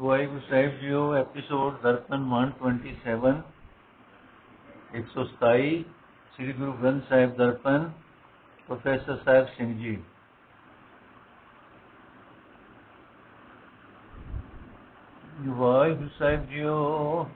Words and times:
ਵਾਹਿਗੁਰੂ 0.00 0.40
ਸਾਹਿਬ 0.40 0.78
ਜੀਓ 0.78 1.14
episode 1.14 1.80
Darpan 1.82 2.24
127 2.56 3.32
127 4.98 5.82
Sri 6.34 6.52
Guru 6.52 6.72
Granth 6.72 7.08
Sahib 7.08 7.34
Darpan, 7.36 7.90
professor 8.66 9.16
Sahib 9.16 9.46
Singh 9.46 9.78
ji. 9.78 9.96
Waheguru 15.48 16.08
Sahib 16.08 16.46
JIO, 16.46 17.26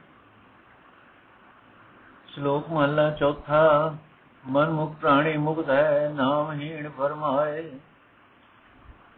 ਸ਼ਲੋਕ 2.27 2.69
ਮਹਲਾ 2.69 3.11
ਚੌਥਾ 3.11 3.97
ਮਨ 4.49 4.71
ਮੁਖ 4.71 4.97
ਪ੍ਰਾਣੀ 4.97 5.37
ਮੁਕਤ 5.37 5.71
ਹੈ 5.71 6.13
ਨਾਮਹੀਣ 6.15 6.89
ਫਰਮਾਏ, 6.89 7.71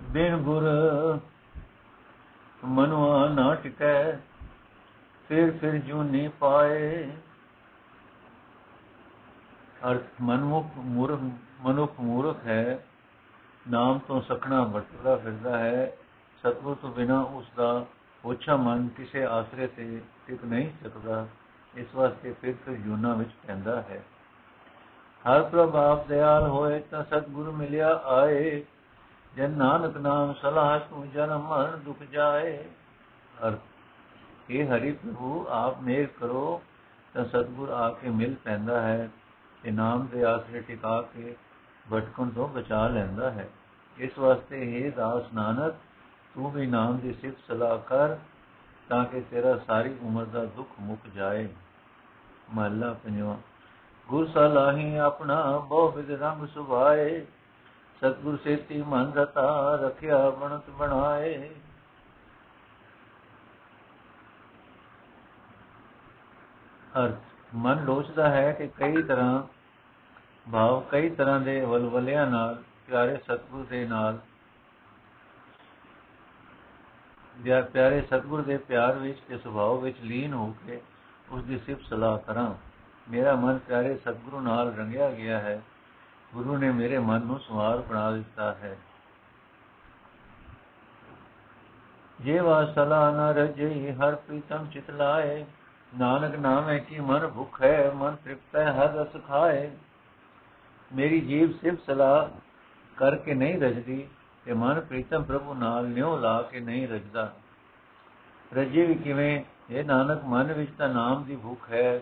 ਬਿਨ 0.02 0.36
ਗੁਰ 0.36 0.62
ਮਨੁਆ 2.64 3.28
ਨਾ 3.28 3.54
ਟਿਕੈ 3.54 4.12
ਫਿਰ 5.28 5.50
ਫਿਰ 5.50 5.78
ਜੂਨੀ 5.78 6.28
ਪਾਏ। 6.28 7.10
ਅਰਥ 9.90 10.02
ਮਨਮੁਖ 10.20 10.66
ਮੂਰਖ, 10.76 11.20
ਮਨੁੱਖ 11.60 12.00
ਮੂਰਖ 12.00 12.46
ਹੈ, 12.46 12.84
ਨਾਮ 13.70 13.98
ਤੋਂ 13.98 14.22
ਸਖਣਾ 14.22 14.64
ਵਰਤਦਾ 14.64 15.16
ਫਿਰਦਾ 15.16 15.58
ਹੈ, 15.58 15.96
ਸਤਗੁਰ 16.40 16.74
ਤੋਂ 16.74 16.92
ਬਿਨਾ 16.92 17.20
ਉਸ 17.20 17.44
ਦਾ 17.56 17.86
ਓਛਾ 18.24 18.56
ਮਨ 18.56 18.88
ਕਿਸੇ 18.88 19.24
ਆਸਰੇ 19.24 19.66
ਤੇ 19.66 20.00
ਟਿਕ 20.26 20.44
ਨਹੀਂ 20.44 20.70
ਸਕਦਾ, 20.84 21.26
ਇਸ 21.74 21.94
ਵਾਸਤੇ 21.94 22.34
ਫਿਰ 22.42 22.54
ਫਿਰ 22.66 22.74
ਜੂਨਾ 22.74 23.14
ਵਿੱਚ 23.14 23.30
ਪੈਂਦਾ 23.46 23.82
ਹੈ। 23.82 24.02
ਹਰ 25.24 25.42
ਪ੍ਰਭਾਵ 25.42 26.06
ਦਿਆਲ 26.06 26.48
ਹੋਏ 26.48 26.80
ਤਾਂ 26.80 27.04
ਸਤਗੁਰ 27.04 27.50
ਮਿਲਿਆ 27.50 27.88
ਆਏ। 28.04 28.64
ਜਨ 29.36 29.50
ਨਾਨਕ 29.50 29.96
ਨਾਮ 29.96 30.34
ਸਲਾਹ 30.34 30.80
ਤੂੰ 30.80 31.10
ਜਨਮ 31.10 31.48
ਮਰਨ 31.48 31.80
ਦੁਖ 31.80 32.02
ਜਾਏ। 32.02 32.64
ਅਰਥ 33.48 33.58
ਇਹ 34.50 34.68
ਹਰੀ 34.68 34.92
ਪ੍ਰਭੂ, 34.92 35.46
ਆਪ 35.48 35.80
ਮੇਰ 35.80 36.06
ਕਰੋ, 36.06 36.62
ਤਾਂ 37.14 37.24
ਸਤਗੁਰ 37.24 37.68
ਆ 37.68 37.90
ਕੇ 37.90 38.08
ਮਿਲ 38.08 38.34
ਪੈਂਦਾ 38.34 38.80
ਹੈ। 38.80 39.10
ਤੇ 39.62 39.70
ਨਾਮ 39.70 40.06
ਦੇ 40.06 40.24
ਆਸਰੇ 40.24 40.60
ਟਿਕਾ 40.60 41.02
ਕੇ 41.02 41.36
ਭਟਕਣ 41.92 42.28
ਤੋਂ 42.28 42.48
ਬਚਾ 42.48 42.88
ਲੈਂਦਾ 42.88 43.30
ਹੈ। 43.30 43.48
ਇਸ 43.98 44.18
ਵਾਸਤੇ 44.18 44.78
ਇਹ 44.78 44.92
ਦਾਸ 44.92 45.22
ਨਾਨਕ, 45.34 45.74
ਤੂੰ 46.34 46.50
ਵੀ 46.50 46.66
ਨਾਮ 46.66 46.98
ਦੀ 46.98 47.12
ਸਿਫਤ 47.12 47.38
ਸਲਾਹ 47.48 47.78
ਕਰ, 47.78 48.16
ਤਾਂ 48.88 49.04
ਕਿ 49.04 49.20
ਤੇਰਾ 49.20 49.56
ਸਾਰੀ 49.56 49.96
ਉਮਰ 50.02 50.24
ਦਾ 50.24 50.44
ਦੁੱਖ 50.44 50.68
ਮੁੱਕ 50.80 51.08
ਜਾਏ। 51.14 51.48
ਮਹਲਾ 52.54 52.92
ਪੰਜਵਾਂ, 52.92 53.36
ਗੁਰ 54.08 54.26
ਸਲਾਹੀ 54.26 54.96
ਆਪਣਾ 54.96 55.58
ਬਹੁ 55.58 55.90
ਵਿਦ 55.90 56.10
ਰੰਗ 56.10 56.46
ਸੁਭਾਏ। 56.46 57.26
ਸਤਗੁਰ 57.96 58.38
ਸੇਤੀ 58.44 58.82
ਮਨ 58.82 59.12
ਰਤਾ 59.12 59.76
ਰਖਿਆ, 59.76 60.30
ਬਣਤ 60.30 60.70
ਬਣਾਏ। 60.70 61.50
ਅਰਥ 66.98 67.16
ਮਨ 67.54 67.84
ਲੋਚਦਾ 67.84 68.28
ਹੈ 68.28 68.52
ਕਿ 68.52 68.66
ਕਈ 68.66 69.02
ਤਰ੍ਹਾਂ 69.02 69.42
ਭਾਵ, 70.52 70.80
ਕਈ 70.80 71.10
ਤਰ੍ਹਾਂ 71.10 71.40
ਦੇ 71.40 71.60
ਵਲਵਲਿਆਂ 71.60 72.26
ਨਾਲ, 72.26 72.62
ਪਿਆਰੇ 72.86 73.16
ਸਤਗੁਰ 73.16 73.66
ਦੇ 73.66 73.86
ਨਾਲ। 73.86 74.18
ਜਾਂ 77.44 77.62
ਪਿਆਰੇ 77.62 78.02
ਸਤਗੁਰ 78.02 78.42
ਦੇ 78.42 78.56
ਪਿਆਰ 78.56 78.92
ਵਿੱਚ 78.92 79.18
ਤੇ 79.28 79.38
ਸੁਭਾਅ 79.38 79.74
ਵਿੱਚ 79.74 80.00
ਲੀਨ 80.00 80.34
ਹੋ 80.34 80.56
ਕੇ 80.66 80.80
ਉਸ 81.30 81.44
ਦੀ 81.44 81.58
ਸਿਫਤ 81.58 81.82
ਸਲਾਹ 81.82 82.18
ਕਰਾਂ। 82.18 82.54
ਮੇਰਾ 83.10 83.34
ਮਨ 83.34 83.58
ਪਿਆਰੇ 83.58 83.96
ਸਤਗੁਰੂ 83.96 84.40
ਨਾਲ 84.40 84.74
ਰੰਗਿਆ 84.74 85.10
ਗਿਆ 85.10 85.38
ਹੈ। 85.38 85.62
ਗੁਰੂ 86.34 86.56
ਨੇ 86.58 86.70
ਮੇਰੇ 86.70 86.98
ਮਨ 86.98 87.20
ਨੂੰ 87.20 87.40
ਸਵਾਰ 87.40 87.78
ਬਣਾ 87.78 88.10
ਦਿੱਤਾ 88.10 88.54
ਹੈ। 88.54 88.76
ਜੇ 92.20 92.40
ਵਾ 92.40 92.72
ਸਲਾ 92.72 93.10
ਨ 93.10 93.18
ਰਜਈ 93.18 93.90
ਹਰ 93.90 94.14
ਪ੍ਰੀਤਮ 94.14 94.66
ਚਿਤ 94.66 94.90
ਲਾਏ। 94.90 95.44
ਨਾਨਕ 95.98 96.36
ਨਾਮੇ 96.36 96.80
ਕੀ 96.80 97.00
ਮਨ 97.00 97.28
ਭੁਖ 97.28 97.62
ਹੈ 97.62 97.92
ਮਨ 97.94 98.16
ਤ੍ਰਿਪਤ 98.16 98.56
ਹੈ 98.56 98.72
ਹਰ 98.72 98.88
ਰਸ 98.88 99.16
ਖਾਏ। 99.28 99.70
ਮੇਰੀ 100.94 101.20
ਜੀਵ 101.20 101.52
ਸਿਫ 101.52 101.86
ਸਲਾਹ 101.86 102.28
ਕਰਕੇ 102.96 103.34
ਨਹੀਂ 103.34 103.60
ਰਜਦੀ 103.60 104.08
ਤੇ 104.44 104.52
ਮਨ 104.52 104.80
ਪ੍ਰੀਤਮ 104.80 105.22
ਪ੍ਰਭੂ 105.22 105.54
ਨਾਲ 105.54 105.84
ਨਿਉ 105.84 106.16
ਲਾ 106.16 106.42
ਕੇ 106.42 106.60
ਨਹੀਂ 106.60 106.88
ਰਜਦਾ। 106.88 107.32
ਰਜੇ 108.54 108.86
ਵੀ 108.86 108.94
ਕਿਵੇਂ? 108.94 109.44
ਇਹ 109.70 109.84
ਨਾਨਕ, 109.84 110.24
ਮਨ 110.24 110.52
ਵਿੱਚ 110.52 110.70
ਤਾਂ 110.78 110.88
ਨਾਮ 110.88 111.24
ਦੀ 111.24 111.36
ਭੁੱਖ 111.36 111.72
ਹੈ। 111.72 112.00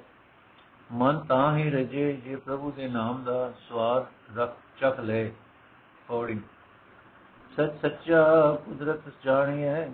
ਮਨ 0.93 1.19
ਤਾਂ 1.19 1.57
ਹੀ 1.57 1.71
ਰਜੇ, 1.71 2.13
ਜੇ 2.13 2.37
ਪ੍ਰਭੂ 2.37 2.71
ਦੇ 2.71 2.89
ਨਾਮ 2.89 3.25
ਦਾ 3.25 3.53
ਸਵਾਦ 3.69 4.07
ਰਖ 4.37 4.57
ਚਖ 4.77 5.01
ਲੈ 5.01 5.29
ਪੌੜੀ। 6.09 6.41
ਸੱਚ 7.57 7.73
ਸੱਚਾ 7.83 8.23
ਕੁਦਰਤ 8.65 9.01
ਜਾਣੀਐ, 9.25 9.87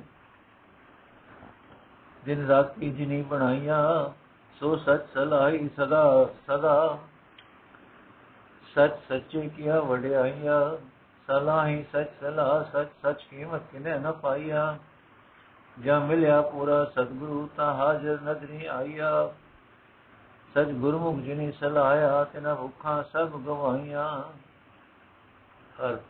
ਦਿਨ 2.25 2.47
ਰਾਤੀ 2.47 2.91
ਜਿਨੀ 2.91 3.22
ਬਣਾਈਆ, 3.22 4.12
ਸੋ 4.60 4.76
ਸੱਚ 4.76 5.00
ਸਲਾਈ 5.15 5.69
ਸਦਾ 5.76 6.28
ਸਦਾ। 6.47 6.99
ਸੱਚ 8.75 8.93
ਸੱਚੇ 9.09 9.49
ਕੀਆ 9.49 9.81
ਵਡਿਆਈਆ, 9.81 10.78
ਸਲਾਹੀ 11.26 11.84
ਸੱਚ 11.93 12.09
ਸਲਾਹ, 12.20 12.65
ਸੱਚ 12.72 12.88
ਸੱਚ 13.03 13.25
ਕੀਮਤ 13.31 13.62
ਕਿਨੇ 13.72 13.99
ਨ 13.99 14.12
ਪਾਈਆ। 14.12 14.78
ਜਾਂ 15.84 16.00
ਮਿਲਿਆ 16.00 16.43
ਪੂਰਾ 16.43 16.84
ਸਤਿਗੁਰੂ 16.84 17.49
ਤਾਂ 17.56 17.75
ਹਾਜ਼ਰ 17.75 18.19
ਨਦਰੀ 18.20 18.66
ਆਈਆ। 18.66 19.32
ਸਚ 20.49 20.71
ਗੁਰਮੁਖ 20.73 21.19
ਜਿਨੀ 21.21 21.51
ਸਲਾਇਆ, 21.53 22.25
ਤਿਨਾ 22.25 22.55
ਭੁੱਖਾਂ 22.55 23.03
ਸਭ 23.03 23.37
ਗਵਾਈਆਂ 23.39 24.23
ਅਰਥ, 25.83 26.01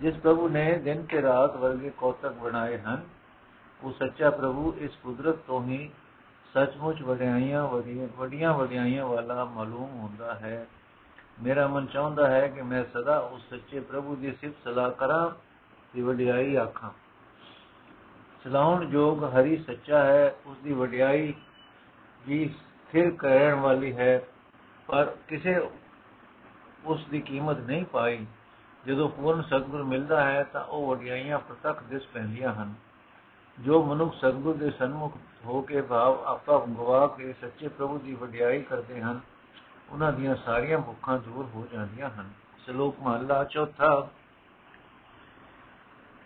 ਜਿਸ 0.00 0.14
ਪ੍ਰਭੂ 0.14 0.48
ਨੇ 0.48 0.72
ਦਿਨ 0.74 1.04
ਤੇ 1.04 1.22
ਰਾਤ 1.22 1.56
ਵਰਗੇ 1.56 1.90
ਕੌਤਕ 1.90 2.32
ਬਣਾਏ 2.32 2.78
ਹਨ, 2.78 3.02
ਉਹ 3.82 3.92
ਸੱਚਾ 3.92 4.30
ਪ੍ਰਭੂ 4.30 4.74
ਇਸ 4.78 4.96
ਕੁਦਰਤ 5.02 5.36
ਤੋਂ 5.36 5.62
ਹੀ 5.64 5.90
ਸੱਚਮੁੱਚ 6.54 7.02
ਵਡਿਆਈਆਂ 7.02 7.66
ਵੱਡੀਆਂ 8.18 8.52
ਵਡਿਆਈਆਂ 8.54 9.06
ਵਾਲਾ 9.06 9.44
ਮਾਲੂਮ 9.44 9.98
ਹੁੰਦਾ 10.00 10.34
ਹੈ। 10.34 10.66
ਮੇਰਾ 11.42 11.66
ਮਨ 11.66 11.86
ਚਾਹੁੰਦਾ 11.86 12.28
ਹੈ 12.30 12.48
ਕਿ 12.48 12.62
ਮੈਂ 12.62 12.84
ਸਦਾ 12.84 13.18
ਉਸ 13.18 13.48
ਸੱਚੇ 13.50 13.80
ਪ੍ਰਭੂ 13.80 14.16
ਦੀ 14.16 14.32
ਸਿਫਤ 14.32 14.64
ਸਲਾਹ 14.64 14.90
ਕਰਾਂ 14.90 15.30
ਤੇ 15.94 16.02
ਵਡਿਆਈ 16.02 16.54
ਆਖਾਂ। 16.56 16.90
ਸਲਾਉਣ 18.44 18.84
ਜੋਗ 18.86 19.24
ਹਰੀ 19.24 19.56
ਸੱਚਾ 19.56 20.02
ਹੈ 20.04 20.34
ਉਸ 20.46 20.56
ਦੀ 20.64 20.72
ਵਡਿਆਈ 20.72 21.32
ਵੀ 22.28 22.54
ਫਿਰ 22.92 23.10
ਕਹਿਣ 23.10 23.54
ਵਾਲੀ 23.54 23.96
ਹੈ, 23.96 24.22
ਪਰ 24.86 25.12
ਕਿਸੇ 25.28 25.68
ਉਸ 26.84 27.04
ਦੀ 27.10 27.20
ਕੀਮਤ 27.20 27.58
ਨਹੀਂ 27.58 27.84
ਪਾਈ। 27.84 28.26
ਜਦੋਂ 28.86 29.08
ਪੂਰਨ 29.08 29.42
ਸਤਗੁਰ 29.42 29.82
ਮਿਲਦਾ 29.82 30.24
ਹੈ, 30.24 30.42
ਤਾਂ 30.42 30.64
ਉਹ 30.64 30.96
ਵਡਿਆਈਆਂ 30.96 31.38
ਪ੍ਰਤੱਖ 31.38 31.82
ਦਿਸ 31.82 32.06
ਪੈਂਦੀਆਂ 32.06 32.54
ਹਨ। 32.54 32.74
ਜੋ 33.60 33.82
ਮਨੁੱਖ 33.82 34.16
ਸਤਗੁਰ 34.16 34.56
ਦੇ 34.56 34.70
ਸਨਮੁਖ 34.70 35.16
ਹੋ 35.44 35.60
ਕੇ 35.62 35.80
ਭਾਵ 35.82 36.22
ਆਪਾ 36.24 36.58
ਗਵਾ 36.58 37.06
ਕੇ 37.06 37.32
ਸੱਚੇ 37.32 37.68
ਪ੍ਰਭੂ 37.68 37.98
ਦੀ 37.98 38.14
ਵਡਿਆਈ 38.14 38.62
ਕਰਦੇ 38.62 39.00
ਹਨ, 39.00 39.20
ਉਹਨਾਂ 39.90 40.12
ਦੀਆਂ 40.12 40.36
ਸਾਰੀਆਂ 40.36 40.78
ਭੁੱਖਾਂ 40.78 41.18
ਦੂਰ 41.18 41.46
ਹੋ 41.54 41.66
ਜਾਂਦੀਆਂ 41.72 42.10
ਹਨ। 42.10 42.30
ਸ਼ਲੋਕ 42.64 42.96
ਮਹਲਾ 43.00 43.44
ਚੌਥਾ। 43.44 44.08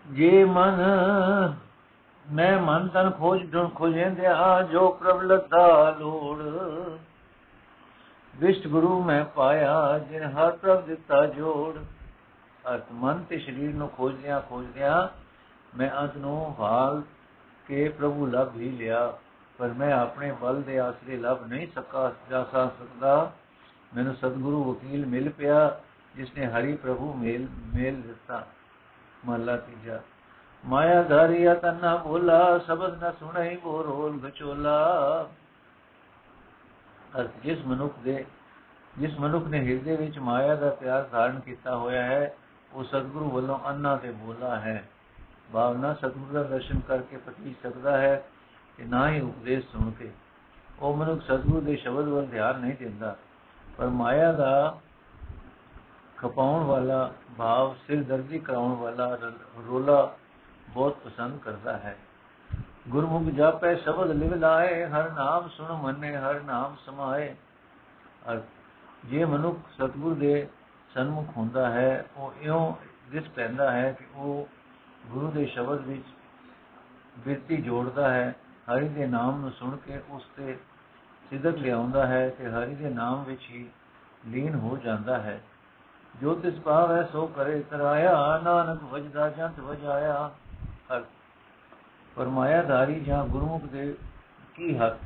ਜੇ 0.07 0.45
ਮਨ 0.45 0.83
ਮੈਂ 2.33 2.59
ਮਨ 2.59 2.89
ਤਨ 2.89 3.11
ਖੋਜ 3.11 3.53
ਢੂੰ 3.53 3.71
ਖੋਜਿੰਦਿਆ, 3.71 4.63
ਜੋ 4.63 4.89
ਪ੍ਰਬਲਤਾ 4.89 5.91
ਲੋੜ। 5.91 6.43
ਵਿਸ਼ਟ 8.37 8.67
ਗੁਰੂ 8.67 9.03
ਮੈਂ 9.03 9.25
ਪਾਇਆ, 9.25 9.99
ਜਿਨ 9.99 10.23
ਹਰ 10.23 10.57
ਪ੍ਰਭ 10.57 10.85
ਦਿੱਤਾ 10.85 11.27
ਜੋੜ। 11.27 11.79
ਅਤ 12.75 12.83
ਮਨ 12.93 13.25
ਤੇ 13.29 13.39
ਸਰੀਰ 13.39 13.75
ਨੂੰ 13.75 13.89
ਖੋਜਦਿਆਂ 13.89 14.41
ਖੋਜਦਿਆਂ 14.41 15.09
ਮੈਂ 15.79 15.91
ਅੰਤ 15.91 16.17
ਨੂੰ 16.17 16.55
ਹਾਲ 16.59 17.03
ਕੇ 17.67 17.89
ਪ੍ਰਭੂ 17.89 18.27
ਲਭ 18.27 18.57
ਹੀ 18.57 18.71
ਲਿਆ। 18.71 19.15
ਪਰ 19.59 19.69
ਮੈਂ 19.69 19.93
ਆਪਣੇ 19.93 20.33
ਬਲ 20.33 20.63
ਦੇ 20.63 20.81
ਆਸਰੇ 20.81 21.17
ਲਭ 21.17 21.39
ਨਹੀਂ 21.47 21.69
ਸਕਾ, 21.75 22.13
ਜਾ 22.31 22.45
ਸਕਦਾ। 22.45 23.33
ਮੈਨੂੰ 23.97 24.15
ਸਤਿਗੁਰੂ 24.15 24.73
ਵਕੀਲ 24.73 25.07
ਮਿਲ 25.07 25.31
ਪਿਆ 25.31 25.81
ਜਿਸ 26.17 26.35
ਨੇ 26.39 26.47
ਹਰੀ 26.47 26.77
ਪ੍ਰਭੂ 26.77 27.15
ਮੇਲ 27.15 27.47
ਮੇਲ 27.77 28.03
ਦਿੱਤਾ। 28.03 28.47
ਮਹਲਾ 29.27 29.57
ਤੀਜਾ। 29.57 30.01
ਮਾਇਆ 30.65 31.03
ਧਾਰਿਆ 31.03 31.55
ਤਨਾ 31.55 31.97
ਬੋਲਾ 31.97 32.59
ਸ਼ਬਦ 32.59 33.03
ਨ 33.05 33.11
ਸੁਣਈ 33.13 33.57
ਬੋ 33.57 33.83
ਰੋਲ 33.85 34.19
ਗਚੋਲਾ 34.21 34.79
ਅਰ 37.21 37.29
ਜਿਸ 37.43 37.59
ਮਨੁੱਖ 37.67 37.99
ਦੇ 37.99 38.25
ਜਿਸ 38.99 39.19
ਮਨੁੱਖ 39.21 39.47
ਨੇ 39.47 39.61
ਹਿਰਦੇ 39.61 39.97
ਵਿੱਚ 39.97 40.19
ਮਾਇਆ 40.19 40.55
ਦਾ 40.55 40.71
ਪਿਆਰ 40.71 41.03
ਧਾਰਨ 41.03 41.39
ਕੀਤਾ 41.41 41.77
ਹੋਇਆ 41.77 42.03
ਹੈ, 42.03 42.35
ਉਹ 42.73 42.85
ਸਤਿਗੁਰੂ 42.85 43.31
ਵੱਲੋਂ 43.31 43.59
ਅੰਨਾ 43.67 43.97
ਤੇ 43.97 44.11
ਬੋਲਾ 44.13 44.57
ਹੈ। 44.61 44.83
ਭਾਵਨਾ 45.53 45.93
ਸਤਿਗੁਰੂ 45.95 46.33
ਦਾ 46.35 46.43
ਦਰਸ਼ਨ 46.43 46.81
ਕਰਕੇ 46.81 47.17
ਪਤੀ 47.17 47.55
ਸਕਦਾ 47.63 47.97
ਹੈ 47.99 48.17
ਕਿ 48.79 48.85
ਨਾ 48.85 49.09
ਹੀ 49.11 49.21
ਉਪਦੇਸ਼ 49.21 49.67
ਸੁਣ 49.67 49.91
ਕੇ। 49.91 50.11
ਉਹ 50.81 50.97
ਮਨੁੱਖ 50.97 51.23
ਸਤਿਗੁਰੂ 51.23 51.61
ਦੇ 51.61 51.77
ਸ਼ਬਦ 51.77 52.09
ਵੱਲ 52.09 52.27
ਧਿਆਨ 52.27 52.61
ਨਹੀਂ 52.61 52.75
ਦਿੰਦਾ, 52.79 53.17
ਪਰ 53.79 53.87
ਮਾਇਆ 53.87 54.33
ਦਾ 54.33 54.79
ਖਪਾਉਣ 56.17 56.65
ਵਾਲਾ 56.65 57.11
ਭਾਵ 57.39 57.75
ਸਿਰ 57.87 58.03
ਦਰਦੀ 58.03 58.39
ਕਰਾਉਣ 58.39 58.75
ਵਾਲਾ 58.75 59.17
ਰੋਲਾ 59.69 60.17
ਬਹੁਤ 60.77 60.97
ਪਸੰਦ 61.05 61.41
ਕਰਦਾ 61.41 61.77
ਹੈ। 61.77 61.97
ਗੁਰਮੁਖ 62.89 63.23
ਜਾਪੈ 63.23 63.75
ਸ਼ਬਦ 63.75 64.11
ਲਿਵ 64.11 64.35
ਲਾਏ, 64.35 64.85
ਹਰ 64.87 65.11
ਨਾਮ 65.11 65.49
ਸੁਣ 65.49 65.73
ਮੰਨੇ, 65.73 66.17
ਹਰ 66.17 66.41
ਨਾਮ 66.41 66.77
ਸਮਾਏ। 66.87 67.35
ਅਰ 68.33 68.41
ਜੇ 69.05 69.25
ਮਨੁੱਖ 69.25 69.59
ਸਤਗੁਰ 69.75 70.15
ਦੇ 70.15 70.47
ਸਨਮੁਖ 70.95 71.27
ਹੁੰਦਾ 71.37 71.71
ਹੈ, 71.71 72.05
ਉਹ 72.17 72.33
ਇਉਂ 72.41 72.75
ਦਿਸ 73.11 73.29
ਪੈਂਦਾ 73.29 73.71
ਹੈ 73.71 73.93
ਕਿ 73.93 74.05
ਉਹ 74.15 74.49
ਗੁਰੂ 75.07 75.31
ਦੇ 75.31 75.47
ਸ਼ਬਦ 75.47 75.81
ਵਿੱਚ 75.81 76.05
ਬਿਰਤੀ 77.19 77.57
ਜੋੜਦਾ 77.57 78.13
ਹੈ, 78.15 78.35
ਹਰੀ 78.71 78.89
ਦੇ 78.89 79.07
ਨਾਮ 79.07 79.41
ਨੂੰ 79.41 79.51
ਸੁਣ 79.51 79.77
ਕੇ 79.77 80.01
ਉਸ 80.11 80.25
ਤੇ 80.37 80.57
ਸਿਦਕ 81.31 81.59
ਲਿਆਉਂਦਾ 81.59 82.07
ਹੈ 82.07 82.29
ਤੇ 82.29 82.51
ਹਰੀ 82.51 82.75
ਦੇ 82.75 82.91
ਨਾਮ 82.91 83.25
ਵਿੱਚ 83.25 83.43
ਹੀ 83.51 83.69
ਲੀਨ 84.27 84.55
ਹੋ 84.55 84.77
ਜਾਂਦਾ 84.77 85.19
ਹੈ। 85.19 85.41
ਜੋ 86.21 86.35
ਤਿਸ 86.35 86.61
ਭਾਵ 86.61 86.93
ਹੈ 86.93 87.03
ਸੋ 87.03 87.27
ਕਰੇ 87.27 87.63
ਕਰਾਇਆ 87.71 88.41
ਨਾਨਕ 88.45 88.83
ਵਜਦਾ, 88.83 89.29
ਜੰਤ 89.29 89.61
ਵਜਾਇਆ 89.61 90.31
ਫਰਮਾਇਆ 92.17 92.63
ਧਾਰੀ 92.63 93.01
ਜਾਂ 93.01 93.25
ਗੁਰਮੁਖ 93.25 93.63
ਦੇ 93.63 93.97
ਕੀ 94.55 94.79
ਹੱਥ 94.79 94.97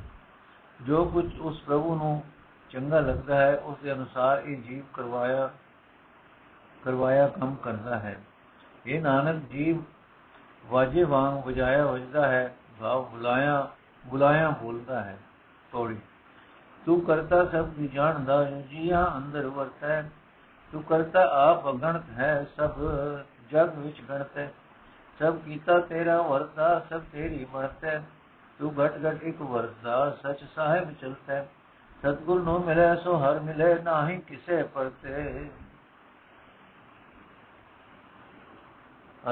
ਜੋ 0.82 1.04
ਕੁਝ 1.04 1.40
ਉਸ 1.40 1.62
ਪ੍ਰਭੂ 1.62 1.94
ਨੂੰ 1.94 2.22
ਚੰਗਾ 2.70 3.00
ਲੱਗਦਾ 3.00 3.36
ਹੈ 3.36 3.56
ਉਸ 3.56 3.76
ਦੇ 3.82 3.92
ਅਨੁਸਾਰ 3.92 4.38
ਇਹ 4.38 4.62
ਜੀਵ 4.62 4.84
ਕਰਵਾਇਆ 4.94 5.50
ਕਰਵਾਇਆ 6.84 7.28
ਕੰਮ 7.28 7.54
ਕਰਦਾ 7.54 7.98
ਹੈ। 7.98 8.20
ਇਹ 8.86 9.02
ਨਾਨਕ, 9.02 9.48
ਜੀਵ 9.50 9.82
ਵਾਜੇ 10.66 11.04
ਵਾਂਗ 11.04 11.44
ਵਜਾਇਆ 11.44 11.86
ਵਜਦਾ 11.86 12.28
ਹੈ, 12.28 12.56
ਭਾਵ 12.80 13.04
ਬੁਲਾਇਆ 13.04 13.70
ਬੁਲਾਇਆ 14.06 14.50
ਬੋਲਦਾ 14.50 15.04
ਹੈ। 15.04 15.18
ਤੋੜੀ। 15.72 15.98
ਤੂੰ 16.86 17.00
ਕਰਤਾ 17.00 17.44
ਸਭ 17.44 17.66
ਦੀ 17.66 17.88
ਜਾਣਦਾ 17.88 18.44
ਜੀਆ 18.44 19.12
ਅੰਦਰ 19.16 19.46
ਵਰਤੈ। 19.46 20.02
ਤੂੰ 20.72 20.82
ਕਰਤਾ 20.82 21.50
ਆਪ 21.50 21.68
ਅਗਣਤ 21.68 22.10
ਹੈ, 22.10 22.46
ਸਭ 22.56 22.72
ਜਗ 23.50 23.70
ਵਿੱਚ 23.76 24.00
ਗਣਤ। 24.00 24.38
ਹੈ 24.38 24.52
ਸਭ 25.20 25.36
ਕੀਤਾ 25.36 25.78
ਤੇਰਾ 25.80 26.22
ਵਰਤਾ 26.22 26.86
ਸਭ 26.90 27.02
ਤੇਰੀ 27.12 27.44
ਬਣਤ 27.44 28.02
ਤੂੰ 28.58 28.72
ਘਟ 28.72 28.92
ਘਟ 28.96 29.22
ਇੱਕ 29.22 29.42
ਵਰਤਾ 29.42 30.10
ਸਚ 30.10 30.44
ਸਾਹਿਬ 30.54 30.92
ਚਲਤਾ 31.00 31.44
ਸਤਗੁਰ 31.98 32.42
ਨੂੰ 32.42 32.60
ਮਿਲੇ 32.64 32.96
ਸੋ 33.04 33.16
ਹਰ 33.16 33.40
ਮਿਲੇ, 33.40 33.74
ਨਾਹੀ 33.74 34.18
ਕਿਸੇ 34.18 34.62
ਪਰਤੇ। 34.62 35.50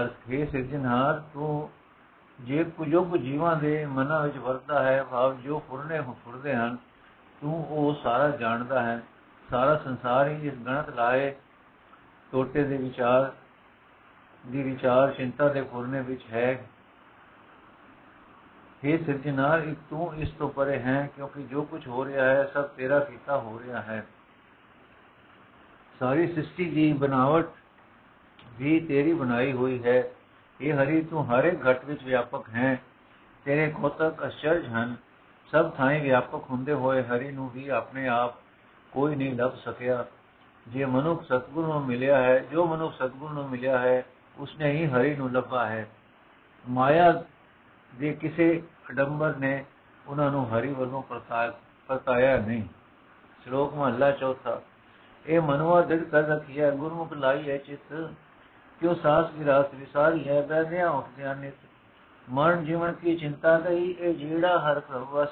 ਅਰਥ 0.00 0.30
ਹੈ 0.32 0.44
ਸਿਰਜਣਹਾਰ 0.44 1.22
ਤੂੰ 1.34 1.70
ਜੇ 2.40 2.64
ਕੁਜੋਗ 2.64 3.16
ਜੀਵਾਂ 3.16 3.56
ਦੇ 3.56 3.86
ਮਨਾਂ 3.86 4.22
ਵਿੱਚ 4.22 4.36
ਵਰਦਾ 4.36 4.82
ਹੈ, 4.82 5.04
ਭਾਵ 5.04 5.36
ਜੋ 5.36 5.62
ਫੁਰਨੇ 5.68 6.00
ਫੁਰਦੇ 6.24 6.54
ਹਨ, 6.54 6.76
ਤੂੰ 7.40 7.66
ਉਹ 7.68 7.94
ਸਾਰਾ 8.02 8.28
ਜਾਣਦਾ 8.28 8.82
ਹੈ। 8.82 9.02
ਸਾਰਾ 9.50 9.76
ਸੰਸਾਰ 9.76 10.28
ਹੀ 10.28 10.46
ਇਸ 10.48 10.54
ਗਣਤ 10.54 10.88
ਲਾਏ, 10.88 11.34
ਟੋਟੇ 12.32 12.64
ਦੇ 12.64 12.76
ਵਿਚਾਰ 12.76 13.32
ਦੀ 14.50 14.62
ਵਿਚਾਰ 14.62 15.10
ਚਿੰਤਾ 15.10 15.48
ਦੇ 15.48 15.62
ਫੁਰਨੇ 15.62 16.00
ਵਿੱਚ 16.00 16.22
ਹੈ। 16.32 16.66
हे 18.84 19.04
ਸਿਰਜਣਾਰ 19.04 19.58
ਇੱਕ 19.58 19.78
ਤੂੰ 19.90 20.14
ਇਸ 20.14 20.30
ਤੋਂ 20.30 20.48
ਪਰੇ 20.48 20.78
ਹੈ, 20.78 21.10
ਕਿਉਂਕਿ 21.16 21.42
ਜੋ 21.42 21.62
ਕੁਝ 21.62 21.88
ਹੋ 21.88 22.04
ਰਿਹਾ 22.04 22.24
ਹੈ, 22.24 22.50
ਸਭ 22.54 22.64
ਤੇਰਾ 22.64 23.00
ਕੀਤਾ 23.00 23.38
ਹੋ 23.38 23.60
ਰਿਹਾ 23.66 23.82
ਹੈ। 23.82 24.06
ਸਾਰੀ 25.98 26.32
ਸ੍ਰਿਸ਼ਟੀ 26.32 26.70
ਦੀ 26.70 26.92
ਬਨਾਵਟ 26.92 27.44
ਵੀ 28.58 28.80
ਤੇਰੀ 28.80 29.12
ਬਣਾਈ 29.12 29.52
ਹੋਈ 29.52 29.84
ਹੈ। 29.84 30.04
ਇਹ 30.60 30.74
ਹਰੀ, 30.74 31.02
ਤੂੰ 31.02 31.30
ਹਰ 31.30 31.44
ਇੱਕ 31.44 31.70
ਘਟ 31.70 31.84
ਵਿੱਚ 31.84 32.04
ਵਿਆਪਕ 32.04 32.48
ਹੈ। 32.48 32.82
ਤੇਰੇ 33.44 33.70
ਕੋਤਕ 33.70 34.26
ਅਚਰਜ 34.26 34.66
ਹਨ। 34.66 34.96
ਸਭ 35.50 35.70
ਥਾਂ 35.70 35.90
ਵਿਆਪਕ 35.90 36.50
ਹੁੰਦੇ 36.50 36.72
ਹੋਏ 36.72 37.02
ਹਰੀ 37.02 37.32
ਨੂੰ 37.32 37.50
ਵੀ 37.50 37.68
ਆਪਣੇ 37.68 38.08
ਆਪ 38.08 38.34
ਕੋਈ 38.92 39.16
ਨਹੀਂ 39.16 39.34
ਲੱਭ 39.34 39.54
ਸਕਿਆ। 39.56 40.04
ਜੇ 40.68 40.84
ਮਨੁੱਖ 40.84 41.24
ਸਤਗੁਰ 41.24 41.66
ਨੂੰ 41.66 41.86
ਮਿਲਿਆ 41.86 42.22
ਹੈ, 42.22 42.38
ਜੋ 42.38 42.66
ਮਨੁੱਖ 42.66 42.94
ਸਤਗੁਰ 42.94 43.30
ਨੂੰ 43.30 43.50
ਮਿਲਿਆ 43.50 43.78
ਹੈ 43.78 44.04
ਉਸਨੇ 44.38 44.70
ਹੀ 44.72 44.86
ਹਰੀ 44.86 45.16
ਨੂੰ 45.16 45.32
ਲੱਭਾ 45.32 45.66
ਹੈ। 45.66 45.88
ਮਾਇਆ 46.68 47.24
ਦੇ 47.94 48.12
ਕਿਸੇ 48.12 48.62
ਅਡੰਬਰ 48.90 49.36
ਨੇ 49.36 49.64
ਉਹਨਾਂ 50.06 50.30
ਨੂੰ 50.30 50.58
ਹਰੀ 50.58 50.72
ਵੱਲੋਂ 50.72 51.02
ਪਰਤਾਇਆ 51.86 52.36
ਨਹੀਂ। 52.36 52.62
ਸ਼ਲੋਕ 53.42 53.74
ਮਹਲਾ 53.74 54.10
ਚੌਥਾ। 54.10 54.60
ਇਹ 55.26 55.40
ਮਨੁਆ 55.40 55.82
ਦਿਲ 55.82 56.04
ਕਰ 56.04 56.22
ਰਖਿਆ 56.22 56.70
ਗੁਰਮੁਖ 56.70 57.12
ਲਾਈ 57.12 57.50
ਹੈ 57.50 57.56
ਚਿਤ। 57.56 58.10
ਕਿਉ 58.80 58.94
ਸਾਸ 58.94 59.30
ਵਿਰਾਸ 59.34 59.74
ਵਿਸਾਰੀ 59.74 60.28
ਹੈ? 60.28 60.42
ਬੈਦਿਆ 60.42 60.90
ਉੱਠਦਿਆਂ 60.90 61.34
ਨਿਤ। 61.36 61.54
ਮਰਨ 62.30 62.64
ਜੀਵਨ 62.64 62.92
ਕੀ 62.92 63.16
ਚਿੰਤਾ 63.16 63.58
ਗਈ 63.60 63.90
ਇਹ 63.90 64.14
ਜਿਹੜਾ 64.14 64.58
ਹਰ 64.58 64.80
ਪ੍ਰਵਸ 64.80 65.28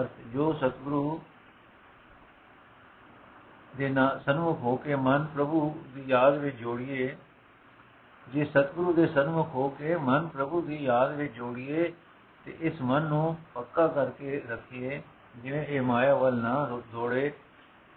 ਅਰਥ 0.00 0.10
ਜੋ 0.32 0.52
ਸਤਿਗੁਰੂ 0.52 1.22
ਦੇ 3.76 3.88
ਨਾ, 3.88 4.18
ਸਨਮੁਖ 4.18 4.60
ਹੋ 4.60 4.76
ਕੇ 4.76 4.94
ਮਨ 4.96 5.26
ਪ੍ਰਭੂ 5.34 5.84
ਦੀ 5.94 6.04
ਯਾਦ 6.06 6.36
ਵਿੱਚ 6.36 6.56
ਜੋੜੀਏ 6.56 7.16
ਜੇ 8.28 8.44
ਸਤਿਗੁਰੂ 8.44 8.92
ਦੇ 8.92 9.06
ਸਨਮੁਖ 9.06 9.48
ਹੋ 9.54 9.68
ਕੇ 9.68 9.96
ਮਨ 9.96 10.26
ਪ੍ਰਭੂ 10.26 10.60
ਦੀ 10.62 10.76
ਯਾਦ 10.76 11.14
ਵਿੱਚ 11.14 11.32
ਜੋੜੀਏ 11.32 11.92
ਤੇ 12.44 12.56
ਇਸ 12.60 12.82
ਮਨ 12.82 13.02
ਨੂੰ 13.02 13.36
ਪੱਕਾ 13.54 13.86
ਕਰਕੇ 13.86 14.42
ਰੱਖੀਏ, 14.48 15.02
ਜਿਵੇਂ 15.36 15.66
ਇਹ 15.66 15.82
ਮਾਇਆ 15.82 16.14
ਵੱਲ 16.14 16.34
ਨਾ 16.34 16.80
ਦੌੜੇ। 16.92 17.32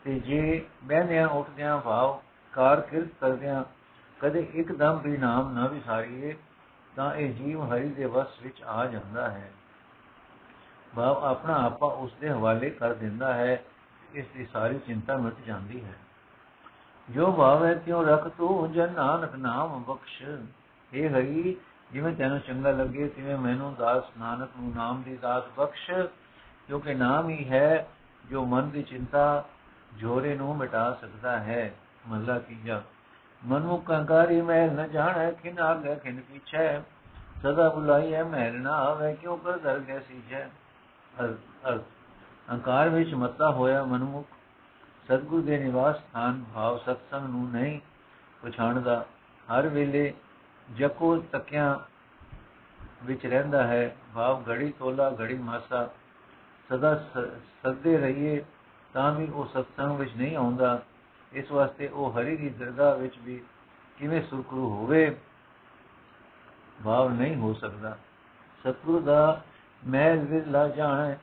ਤੇ 0.04 0.19
ਜੇ 0.19 0.66
ਬਹਿੰਦਿਆਂ 0.83 1.27
ਉੱਠਦਿਆਂ 1.27 1.77
ਭਾਵ 1.77 2.22
ਕਾਰ 2.51 2.81
ਕਿਰਤ 2.81 3.07
ਕਰਦਿਆਂ 3.22 3.63
ਕਦੇ 4.22 4.48
ਇੱਕਦਮ 4.54 5.00
ਵੀ 5.00 5.18
ਨਾਮ 5.18 5.54
ਨਾ 5.54 5.68
ਵਿਸਾਰੀਏ, 5.68 6.36
ਤਾਂ 6.95 7.16
ਇਹ 7.16 7.33
ਜੀਵ 7.33 7.74
ਹਰੀ 7.74 7.89
ਦੇ 7.89 8.06
ਵਸ 8.06 8.28
ਵਿੱਚ 8.44 8.63
ਆ 8.63 8.86
ਜਾਂਦਾ 8.86 9.30
ਹੈ। 9.30 9.51
ਭਾਵ 10.95 11.25
ਆਪਣਾ 11.25 11.66
ਆਪਾ 11.66 11.88
ਉਸ 11.88 12.13
ਦੇ 12.21 12.30
ਹਵਾਲੇ 12.30 12.69
ਕਰ 12.69 12.94
ਦਿੰਦਾ 12.94 13.33
ਹੈ 13.33 13.63
ਇਸ 14.13 14.25
ਦੀ 14.38 14.45
ਸਾਰੀ 14.45 14.80
ਚਿੰਤਾ 14.80 15.18
ਮਿਟ 15.18 15.33
ਜਾਂਦੀ 15.48 15.83
ਹੈ। 15.83 15.94
ਜੋ 17.10 17.31
ਭਾਵ 17.31 17.66
ਹੈ 17.66 17.74
ਕਿਉ 17.74 18.04
ਰਖ 18.04 18.28
ਤੂੰ, 18.28 18.72
ਜਨ 18.72 18.94
ਨਾਨਕ 18.94 19.36
ਨਾਮ 19.36 19.84
ਬਖਸ਼। 19.84 20.24
ਇਹ 20.94 21.10
ਹਰੀ, 21.10 21.56
ਜਿਵੇਂ 21.92 22.16
ਤੈਨੂੰ 22.16 22.40
ਚੰਗਾ 22.40 22.72
ਲੱਗੇ, 22.72 23.07
ਤਿਵੇਂ 23.07 23.38
ਮੈਨੂੰ 23.38 23.75
ਦਾਸ 23.75 24.04
ਨਾਨਕ 24.19 24.50
ਨੂੰ 24.60 24.74
ਨਾਮ 24.75 25.02
ਦੀ 25.02 25.18
ਦਾਸ 25.18 25.44
ਬਖਸ਼। 25.57 25.92
ਕਿਉਂਕਿ 26.68 26.94
ਨਾਮ 26.94 27.30
ਹੀ 27.30 27.50
ਹੈ, 27.50 27.88
ਜੋ 28.30 28.46
ਮਨ 28.46 28.69
ਦੀ 28.69 28.84
ਚਿੰਤਾ 28.84 29.46
ਜੋਰੇ 29.94 30.36
ਨੂੰ 30.36 30.57
ਮਿਟਾ 30.57 30.98
ਸਕਦਾ 31.02 31.40
ਹੈ। 31.40 31.74
ਮੱਲਾ 32.07 32.40
ਤੀਜਾ, 32.40 32.81
ਮਨੁੱਖ 33.46 33.86
ਕੰਕਾਰੀ 33.86 34.42
ਮਹਿਲ 34.42 34.72
ਨ 34.72 34.90
ਜਾਣੈ 34.90 35.31
ਕਿਨ 35.31 35.60
ਆਗੇ 35.60 35.96
ਕਿਨ 35.96 36.22
ਪਿਛੈ। 36.22 36.80
ਸਦਾ 37.44 37.69
ਬੁਲਾਈਐ, 37.69 38.24
ਮਹਿਲ 38.24 38.62
ਨਾ 38.62 38.72
ਆਵੇ, 38.72 39.16
ਕਿਉ 39.16 39.36
ਕਰ 39.36 39.57
ਦਰ 39.57 39.80
ਗੈ 39.80 40.00
ਸੀਜੈ? 40.00 40.50
ਅਰਥ 41.24 41.81
ਅਹੰਕਾਰ 42.50 42.90
ਵਿੱਚ 42.90 43.13
ਮੱਤਾ 43.13 43.52
ਹੋਇਆ 43.52 43.84
ਮਨੁੱਖ 43.84 44.34
ਸਤਗੁਰ 45.06 45.42
ਦੇ 45.42 45.57
ਨਿਵਾਸ 45.57 45.98
ਸਥਾਨ 45.98 46.44
ਭਾਵ 46.56 46.78
ਸਤਸੰਗ 46.78 47.30
ਨੂੰ 47.30 47.50
ਨਹੀਂ 47.52 47.80
ਪਛਾਣਦਾ, 48.44 49.06
ਹਰ 49.48 49.68
ਵੇਲੇ 49.68 50.13
ਜਕੋ 50.68 51.16
ਤਕਿਆਂ 51.31 51.78
ਵਿੱਚ 53.06 53.25
ਰਹਿੰਦਾ 53.25 53.66
ਹੈ, 53.68 53.96
ਭਾਵ 54.16 54.44
ਘੜੀ 54.50 54.72
ਤੋਲਾ, 54.80 55.10
ਘੜੀ 55.19 55.38
ਮਾਸਾ, 55.38 55.90
ਸਦਾ 56.69 56.96
ਸੱਦੇ 57.63 57.98
ਰਹੀਏ 57.98 58.44
ਤਾਂ 58.94 59.12
ਵੀ 59.12 59.28
ਉਹ 59.28 59.46
ਸਤਸੰਗ 59.46 60.00
ਵਿੱਚ 60.00 60.16
ਨਹੀਂ 60.18 60.36
ਆਉਂਦਾ। 60.36 60.80
ਇਸ 61.34 61.52
ਵਾਸਤੇ 61.52 61.88
ਉਹ 61.88 62.12
ਹਰੀ 62.12 62.36
ਦੀ 62.38 62.50
ਦਰਗਾਹ 62.50 62.96
ਵਿੱਚ 62.96 63.18
ਵੀ 63.19 63.42
ਕਿਵੇਂ 63.98 64.22
ਸੁਰਖਰੂ 64.22 64.69
ਹੋਵੇ, 64.69 65.16
ਭਾਵ 66.84 67.10
ਨਹੀਂ 67.10 67.36
ਹੋ 67.36 67.54
ਸਕਦਾ। 67.54 67.98
ਸਤਿਗੁਰ 68.62 69.02
ਦਾ 69.02 69.42
ਮਹਿਲ 69.84 70.19
ਵਿਰਲਾ 70.19 70.68
ਜਾਣੇ, 70.68 71.16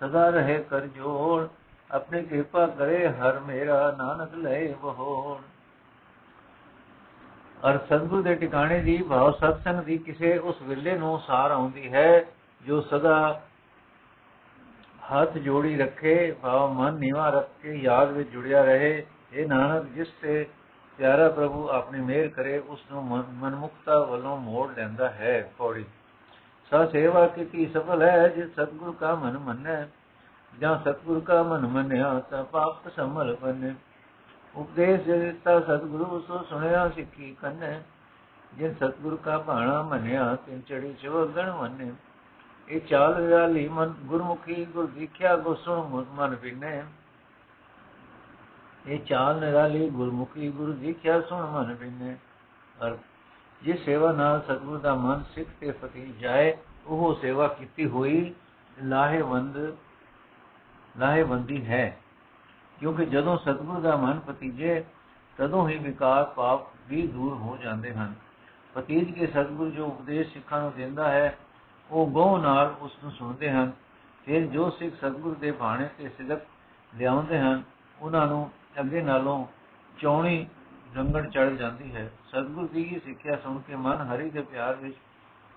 ਸਦਾ 0.00 0.28
ਰਹੇ 0.30 0.62
ਕਰ 0.70 0.86
ਜੋੜ 0.86 1.46
ਆਪਣੀ 1.90 2.22
ਕਿਰਪਾ 2.22 2.66
ਕਰੇ, 2.66 3.08
ਹਰ 3.08 3.40
ਮੇਰਾ 3.40 3.94
ਨਾਨਕ 3.98 4.34
ਲੈ 4.34 4.74
ਬਹੋੜ 4.82 5.38
ਅਰ 7.70 7.78
ਸਤਿਗੁਰ 7.78 8.22
ਦੇ 8.22 8.34
ਟਿਕਾਣੇ 8.34 8.80
ਦੀ 8.80 9.02
ਭਾਵ 9.02 9.32
ਸਤਸੰਗ 9.32 9.80
ਦੀ 9.80 9.98
ਕਿਸੇ 9.98 10.38
ਉਸ 10.38 10.62
ਵੇਲੇ 10.62 10.96
ਨੂੰ 10.98 11.18
ਸਾਰ 11.18 11.50
ਆਉਂਦੀ 11.50 11.92
ਹੈ, 11.92 12.24
ਜੋ 12.66 12.80
ਸਦਾ 12.80 13.42
ਹੱਥ 15.12 15.38
ਜੋੜੀ 15.38 15.76
ਰੱਖੇ, 15.76 16.32
ਭਾਵ 16.32 16.72
ਮਨ 16.72 16.94
ਨਿਵਾ 16.94 17.30
ਰੱਖ 17.30 17.48
ਕੇ 17.62 17.74
ਯਾਦ 17.74 18.12
ਵਿੱਚ 18.12 18.30
ਜੁੜਿਆ 18.30 18.64
ਰਹੇ। 18.64 19.06
ਇਹ 19.32 19.46
ਨਾਨਕ, 19.46 19.84
ਜਿਸ 19.84 20.08
ਤੇ 20.22 20.46
ਪਿਆਰਾ 20.98 21.28
ਪ੍ਰਭੂ 21.28 21.68
ਆਪਣੀ 21.68 22.00
ਮਿਹਰ 22.00 22.28
ਕਰੇ, 22.28 22.58
ਉਸ 22.58 22.80
ਨੂੰ 22.90 23.04
ਮਨਮੁਖਤਾ 23.34 23.98
ਵੱਲੋਂ 23.98 24.36
ਮੋੜ 24.36 24.70
ਲੈਂਦਾ 24.76 25.10
ਹੈ, 25.10 25.52
ਪੌੜੀ। 25.58 25.84
ਸਾ 26.70 26.86
ਸੇਵਾ 26.86 27.26
ਕੀਤੀ 27.26 27.66
ਸਫਲ 27.66 28.02
ਹੈ, 28.02 28.28
ਜਿਸ 28.28 28.52
ਸਤਗੁਰ 28.52 28.94
ਕਾ 29.00 29.14
ਮਨ 29.14 29.38
ਮੰਨੈ 29.38 29.84
ਜਾਂ 30.60 30.78
ਸਤਗੁਰ 30.78 31.20
ਕਾ 31.20 31.42
ਮਨ 31.42 31.66
ਮੰਨਿਆ 31.66 32.20
ਤਾਂ 32.30 32.44
ਪਾਪ 32.44 32.88
ਸਮਲ 32.96 33.36
ਬਨੇ 33.42 33.74
ਉਪਦੇਸ਼ 34.56 35.02
ਦਿੱਤਾ 35.02 35.60
ਸਤਗੁਰੂ, 35.60 36.20
ਸੋ 36.20 36.42
ਸੁਣਿਆ, 36.42 36.88
ਸਿੱਖੀ 36.88 37.36
ਕੰਨੇ 37.42 37.80
ਜੇ 38.54 38.74
ਸਤਗੁਰ 38.74 39.16
ਕਾ 39.16 39.38
ਬਾਣਾ 39.38 39.82
ਮੰਨਿਆ, 39.82 40.34
ਤਿੰਨ 40.34 40.60
ਚੜੀ 40.60 40.94
ਚਵਗਣ 40.94 41.52
ਮੰਨੇ। 41.52 41.92
ਇਹ 42.68 42.80
ਚਾਲ 42.80 43.30
ਵਾਲੀ 43.30 43.68
ਮਨ 43.68 43.94
ਗੁਰਮੁਖੀ, 44.04 44.64
ਗੁਰ 44.64 44.86
ਦੀਖਿਆ 44.86 45.36
ਗੋ 45.36 45.54
ਸੁਣ, 45.54 46.04
ਮਨ 46.10 46.36
ਬਿਨੇ 46.36 46.82
ਇਹ 48.88 49.00
ਚਾਲ 49.00 49.40
ਨਿਰਾਲੀ, 49.40 49.90
ਗੁਰਮੁਖੀ, 49.90 50.50
ਗੁਰੂ 50.50 50.72
ਦੀਖਿਆ 50.72 51.20
ਸੁਣ, 51.20 51.46
ਮਨ 51.46 51.74
ਬਿਨੇ 51.74 52.16
ਅਰ 52.86 52.96
ਜੇ 53.62 53.72
ਸੇਵਾ 53.72 54.12
ਨਾਲ 54.12 54.40
ਸਤਗੁਰ 54.40 54.78
ਦਾ 54.78 54.94
ਮਨ 54.94 55.24
ਸਿੱਖ 55.34 55.48
ਤੇ 55.60 55.70
ਫਤੀ 55.70 56.12
ਜਾਏ, 56.20 56.56
ਉਹ 56.86 57.14
ਸੇਵਾ 57.22 57.48
ਕੀਤੀ 57.48 57.86
ਹੋਈ 57.86 58.34
ਲਾਹੇਵੰਦ 58.82 59.56
ਲਾਹੇਵੰਦੀ 60.98 61.66
ਹੈ। 61.66 61.98
ਕਿਉਂਕਿ 62.80 63.06
ਜਦੋਂ 63.06 63.38
ਸਤਗੁਰ 63.38 63.80
ਦਾ 63.80 63.96
ਮਨ 63.96 64.20
ਪਤੀਜੇ 64.20 64.84
ਤਦੋਂ 65.36 65.68
ਹੀ 65.68 65.78
ਵਿਕਾਰ 65.78 66.24
ਪਾਪ 66.24 66.60
ਵੀ 66.88 67.06
ਦੂਰ 67.06 67.34
ਹੋ 67.34 67.56
ਜਾਂਦੇ 67.56 67.94
ਹਨ। 67.94 68.14
ਪਤੀਜ 68.74 69.12
ਕੇ 69.12 69.26
ਸਤਗੁਰ 69.26 69.70
ਜੋ 69.70 69.86
ਉਪਦੇਸ਼ 69.86 70.32
ਸਿੱਖਾਂ 70.32 70.60
ਨੂੰ 70.60 70.72
ਦਿੰਦਾ 70.76 71.10
ਹੈ, 71.10 71.38
ਉਹ 71.90 72.06
ਬਹੁ 72.06 72.38
ਨਾਲ 72.38 72.74
ਉਸ 72.80 72.92
ਨੂੰ 73.02 73.12
ਸੁਣਦੇ 73.12 73.50
ਹਨ। 73.50 73.72
ਫਿਰ 74.24 74.46
ਜੋ 74.46 74.70
ਸਿੱਖ 74.70 74.94
ਸਤਗੁਰ 74.94 75.34
ਦੇ 75.34 75.50
ਬਾਣੇ 75.50 75.88
ਤੇ 75.98 76.08
ਸਿਦਕ 76.08 76.40
ਲਿਆਉਂਦੇ 76.96 77.38
ਹਨ, 77.38 77.62
ਉਹਨਾਂ 78.00 78.26
ਨੂੰ 78.26 78.50
ਅੱਗੇ 78.80 79.02
ਨਾਲੋਂ 79.02 79.46
ਚੌਣੀ 79.98 80.46
ਰੰਗਣ 80.96 81.30
ਚੜ 81.30 81.50
ਜਾਂਦੀ 81.50 81.96
ਹੈ। 81.96 82.12
ਸਤਗੁਰ 82.28 82.68
ਦੀ 82.68 82.82
ਇਹ 82.82 83.00
ਸਿੱਖਿਆ 83.00 83.36
ਸੁਣ 83.36 83.60
ਕੇ 83.60 83.76
ਮਨ 83.76 83.96
ਹਰੀ 83.96 84.30
ਦੇ 84.30 84.42
ਪਿਆਰ 84.42 84.74
ਵਿੱਚ 84.74 84.96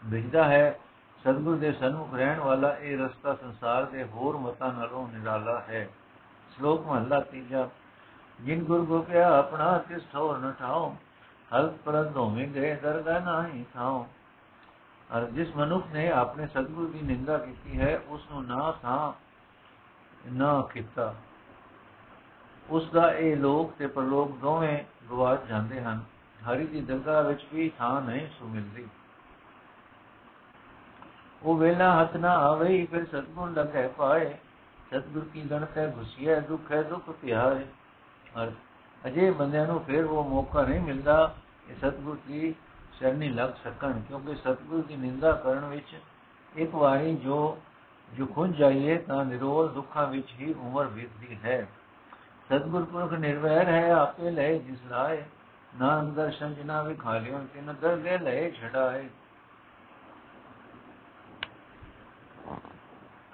ਵਿਜਦਾ 0.06 0.44
ਹੈ। 0.44 0.80
ਸਤਿਗੁਰ 1.22 1.58
ਦੇ 1.58 1.72
ਸਨਮੁਖ 1.72 2.14
ਰਹਿਣ 2.14 2.40
ਵਾਲਾ 2.40 2.78
ਇਹ 2.78 2.98
ਰਸਤਾ 2.98 3.34
ਸੰਸਾਰ 3.36 3.86
ਦੇ 3.86 4.04
ਹੋਰ 4.04 4.38
ਮਤਾਂ 4.38 4.74
ਨਾਲੋਂ 4.74 5.08
ਨਿਰਾਲਾ 5.08 5.60
ਹੈ। 5.70 5.90
ਸ਼ਲੋਕ 6.56 6.88
ਮਹਲਾ 6.88 7.20
ਤੀਜਾ, 7.20 7.70
ਜਿਨ 8.42 8.64
ਗੁਰ 8.64 8.82
ਗੋਪਿਆ 8.82 9.38
ਆਪਣਾ 9.38 9.78
ਤਿਸ 9.78 10.02
ਠੋਰ 10.14 10.38
ਨ 10.38 10.54
ਠਾਓ 10.60 10.96
ਹਲਕ 11.56 11.74
ਪਰਦ 11.86 12.18
ਹੋਵੇਂ 12.18 12.48
ਗਏ 12.48 12.76
ਦਰਗਾਹ 12.76 13.44
ਨਹੀਂ 13.44 13.66
ਥਾਓ 13.74 14.08
ਅਰ 15.18 15.26
ਜਿਸ 15.26 15.56
ਮਨੁੱਖ 15.56 15.88
ਨੇ 15.94 16.12
ਆਪਣੇ 16.12 16.48
ਸਤਿਗੁਰ 16.48 16.90
ਦੀ 16.90 17.02
ਨਿੰਦਾ 17.02 17.38
ਕੀਤੀ 17.38 17.80
ਹੈ 17.80 18.00
ਉਸ 18.08 18.22
ਨੂੰ 18.32 18.46
ਨਾ 18.46 18.74
ਥਾਂ, 18.82 19.14
ਨਾ 20.32 20.62
ਕੀਤਾ। 20.74 21.16
ਉਸ 22.70 22.90
ਦਾ 22.92 23.12
ਇਹ 23.14 23.38
ਲੋਕ 23.38 23.74
ਤੇ 23.74 23.88
ਪਰਲੋਕ 23.88 24.38
ਦੋਵੇਂ 24.38 24.84
ਗਵਾਚ 25.10 25.46
ਜਾਂਦੇ 25.46 25.82
ਹਨ। 25.82 26.04
ਹਰੀ 26.44 26.68
ਦੀ 26.68 26.82
ਦਰਗਾਹ 26.82 27.24
ਵਿੱਚ 27.24 27.46
ਵੀ 27.54 27.72
ਥਾਂ 27.78 28.02
ਨਹੀਂ 28.02 28.28
ਸੁ 28.40 28.48
ਮਿਲਦੀ। 28.48 28.88
ਉਹ 31.44 31.58
ਵੇਲਾ 31.58 31.90
ਹੱਥ 32.02 32.16
ਨਾ 32.16 32.32
ਆਵੇ 32.40 32.86
ਫਿਰ 32.92 33.06
ਸਤਗੁਰ 33.06 33.50
ਲਗੇ 33.50 33.88
ਪਾਏ। 33.88 34.34
ਸਤਗੁਰ 34.90 35.26
ਕੀ 35.34 35.42
ਗਣਤ 35.42 35.78
ਹੈ 35.78 35.94
ਘੁਸਿਆ 35.98 36.40
ਦੁੱਖ 36.40 36.72
ਹੈ 36.72 36.82
ਦੁੱਖ 36.82 37.10
ਧਿਆਏ। 37.22 37.66
ਔਰ 38.38 38.52
ਅਜੇ 39.08 39.30
ਬੰਦਿਆਂ 39.32 39.66
ਨੂੰ 39.68 39.80
ਫਿਰ 39.80 40.06
ਉਹ 40.06 40.30
ਮੌਕਾ 40.30 40.64
ਨਹੀਂ 40.64 40.80
ਮਿਲਦਾ 40.80 41.36
ਕਿ 41.68 41.76
ਸਤਗੁਰ 41.76 42.18
ਦੀ 42.28 42.54
ਸ਼ਰਣੀ 43.00 43.30
ਲੱਗ 43.30 43.50
ਸਕਣ, 43.64 44.00
ਕਿਉਂਕਿ 44.00 44.36
ਸਤਗੁਰ 44.36 44.82
ਦੀ 44.82 44.96
ਨਿੰਦਾ 44.96 45.32
ਕਰਨ 45.32 45.66
ਵਿੱਚ 45.66 45.96
ਇੱਕ 46.56 46.76
ਵਾਰੀ 46.76 47.16
ਜੋ 47.16 47.58
ਜੋ 48.12 48.26
ਖੁੰਝ 48.26 48.56
ਜਾਈਏ, 48.56 48.98
ਤਾਂ 48.98 49.26
ਨਿਰੋਲ 49.26 49.68
ਦੁੱਖਾਂ 49.70 50.08
ਵਿੱਚ 50.08 50.34
ਹੀ 50.40 50.54
ਉਮਰ 50.54 50.88
ਬੀਤਦੀ 50.88 51.38
ਹੈ। 51.46 51.68
ਸਤਗੁਰ 52.48 52.84
ਪੁਰਖ 52.84 53.14
ਨਿਰਵੈਰ 53.14 53.70
ਹੈ, 53.70 53.92
ਆਪੇ 53.92 54.32
ਲੈ 54.32 54.54
ਜਿਸ 54.58 54.80
ਰਾਏ 54.90 55.24
ਨਾਨਕ 55.80 56.14
ਦਰਸ਼ਨ 56.14 56.54
ਜਿਨਾ 56.54 56.82
ਵੀ 56.84 56.96
ਖਾਲਿਓ 56.96 57.40
ਤਿਨ 57.54 57.74
ਦਰਦੇ 57.82 58.18
ਲੈ 58.18 58.50
ਛਡਾਏ। 58.52 59.08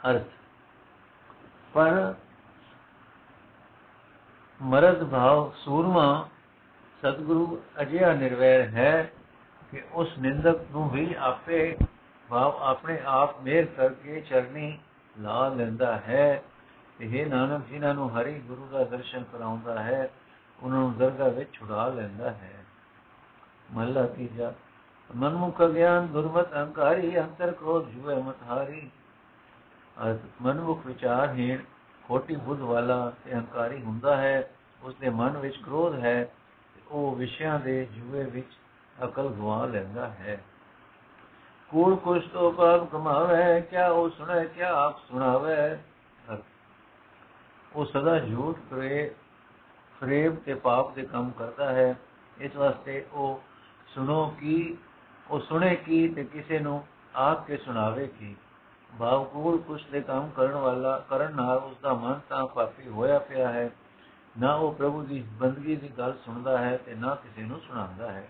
ਅਰਥ। 0.10 0.24
ਪਰ 1.74 2.14
ਮਰਦ 4.62 5.04
ਭਾਵ 5.04 5.52
ਸੂਰਮਾ 5.58 6.30
ਸਤਿਗੁਰੂ 7.00 7.62
ਅਜਿਹਾ 7.82 8.14
ਨਿਰਵੈਰ 8.14 8.62
ਹੈ 8.62 9.12
ਕਿ 9.72 9.84
ਉਸ 9.94 10.18
ਨਿੰਦਕ 10.20 10.60
ਨੂੰ 10.72 10.90
ਵੀ 10.90 11.16
ਆਪੇ 11.20 11.78
ਭਾਵ 12.30 12.58
ਆਪਣੇ 12.64 13.00
ਆਪ 13.06 13.42
ਮੇਰ 13.42 13.66
ਕਰਕੇ 13.66 14.22
ਚਰਨੀ 14.22 14.80
ਲਾ 15.20 15.50
ਲੈਂਦਾ 15.50 15.98
ਹੈ। 15.98 16.44
ਇਹ 17.02 17.26
ਨਾਨਕ 17.26 17.66
ਜਿਨ੍ਹਾਂ 17.66 17.94
ਨੂੰ 17.94 18.10
ਹਰੀ 18.18 18.40
ਗੁਰੂ 18.40 18.68
ਦਾ 18.68 18.84
ਦਰਸ਼ਨ 18.84 19.24
ਕਰਾਉਂਦਾ 19.24 19.84
ਹੈ, 19.84 20.10
ਉਹਨਾਂ 20.64 20.80
ਨੂੰ 20.80 20.98
ਦਰਗਾਹ 20.98 21.30
ਵਿੱਚ 21.30 21.54
ਛੁਡਾ 21.54 21.88
ਲੈਂਦਾ 21.88 22.30
ਹੈ। 22.30 22.66
ਮਹਲਾ 23.74 24.06
ਤੀਜਾ, 24.06 24.54
ਮਨਮੁਖ 25.16 25.62
ਗਿਆਨ 25.62 26.08
ਦੁਰਮਤ 26.08 26.54
ਅਹੰਕਾਰੀ, 26.54 27.20
ਅੰਤਰ 27.20 27.52
ਕ੍ਰੋਧ 27.52 27.90
ਜੁਏ 27.90 28.16
ਮਤਹਾਰੀ 29.98 30.18
ਮਨਮੁਖ 30.42 30.86
ਵਿਚਾਰਹੀਣ 30.86 31.58
ਖੋਟੀ 32.08 32.36
ਬੁੱਧ 32.36 32.60
ਵਾਲਾ 32.60 33.14
ਤੇ 33.26 33.34
ਹੰਕਾਰੀ 33.34 33.84
ਹੁੰਦਾ 33.84 34.18
ਹੈ 34.18 34.50
ਉਸ 34.84 34.96
ਦੇ 34.96 35.10
ਮਨ 35.10 35.38
ਵਿੱਚ 35.38 35.58
ਕ੍ਰੋਧ 35.58 36.00
ਹੈ 36.00 36.30
ਉਹ 36.88 37.16
ਵਿਸ਼ਿਆਂ 37.16 37.60
ਦੇ 37.60 37.86
ਜੂਏ 37.86 38.24
ਵਿੱਚ 38.24 38.48
ਅਕਲ 39.04 39.28
ਗਵਾ 39.28 39.66
ਲੈਂਦਾ 39.66 40.08
ਹੈ। 40.10 40.44
ਕੂੜ 41.70 41.96
ਕੁਛ 41.96 42.28
ਤੋਂ 42.28 42.52
ਪਾਪ 42.52 42.92
ਕਮਾਵੇ, 42.92 43.62
ਕਿਆ 43.62 43.90
ਉਹ 43.90 44.10
ਸੁਣੇ, 44.10 44.46
ਕਿਆ 44.46 44.74
ਆਪ 44.74 45.00
ਸੁਣਾਵੇ। 45.00 45.78
ਉਹ 47.76 47.86
ਸਦਾ 47.86 48.20
ਝੂਠ 48.20 48.58
ਕਰੇ 48.70 49.16
ਫਰੇਬ 50.02 50.36
ਤੇ 50.36 50.54
ਪਾਪ 50.54 50.96
ਦੇ 50.96 51.02
ਕੰਮ 51.02 51.30
ਕਰਦਾ 51.30 51.74
ਹੈ। 51.74 51.96
ਇਸ 52.38 52.56
ਵਾਸਤੇ 52.56 53.06
ਉਹ 53.14 53.42
ਸੁਣੋ 53.88 54.36
ਕੀ, 54.40 54.78
ਉਹ 55.30 55.40
ਸੁਣੇ 55.40 55.76
ਕੀ 55.76 56.08
ਤੇ 56.08 56.24
ਕਿਸੇ 56.24 56.60
ਨੂੰ 56.60 56.86
ਆਪ 57.16 57.48
ਕੇ 57.48 57.58
ਸੁਣਾਵੇ 57.58 58.08
ਕੀ। 58.08 58.36
ਭਾਵ 58.90 59.24
ਕੂੜ 59.24 59.58
ਕੁਛ 59.62 59.82
ਦੇ 59.92 60.02
ਕੰਮ 60.02 60.30
ਕਰਨ 60.30 60.54
ਵਾਲਾ 60.54 60.98
ਕਰਨ 61.10 61.36
ਨਾਲ 61.36 61.58
ਉਸ 61.58 61.76
ਦਾ 61.82 61.94
ਮਨ 61.94 62.20
ਤਾਂ 62.30 62.46
ਪਾਪੀ 62.48 62.88
ਹੋਇਆ 62.88 63.20
ਪਿਆ 63.20 63.52
ਹੈ 63.52 63.70
ਨਾ 64.36 64.54
ਉਹ 64.54 64.74
ਪ੍ਰਭੂ 64.74 65.02
ਦੀ 65.04 65.24
ਬੰਦਗੀ 65.40 65.76
ਦੀ 65.76 65.90
ਗੱਲ 65.98 66.14
ਸੁਣਦਾ 66.26 66.58
ਹੈ 66.58 66.76
ਤੇ 66.78 66.96
ਨਾ 66.96 67.16
ਕਿਸੇ 67.16 67.42
ਨੂੰ 67.42 67.60
ਸੁਣਾਉਂਦਾ 67.60 68.12
ਹੈ 68.12 68.28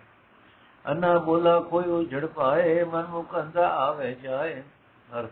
ਅੰਨਾ 0.86 1.18
ਬੋਲਾ 1.20 1.60
ਕੋਈ 1.60 1.84
ਉਹ 1.84 2.04
ਝੜ 2.04 2.26
ਪਾਏ 2.26 2.84
ਮਨ 2.84 3.06
ਮੁਖ 3.06 3.36
ਅੰਦਾ 3.36 3.68
ਆਵੇ 3.78 4.14
ਜਾਏ 4.16 4.62
ਹਰ 5.08 5.28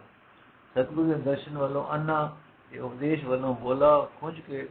ਸਤਿਗੁਰੂ 0.76 1.08
ਦੇ 1.08 1.22
ਦਰਸ਼ਨ 1.22 1.58
ਵੱਲੋਂ 1.58 1.86
ਅੰਨਾ 1.94 2.36
ਤੇ 2.72 2.80
ਉਪਦੇਸ਼ 2.80 3.26
ਵੱਲੋਂ 3.26 3.54
ਬੋਲਾ 3.56 4.00
ਖੁੰਝ 4.20 4.40
ਕੇ 4.40 4.68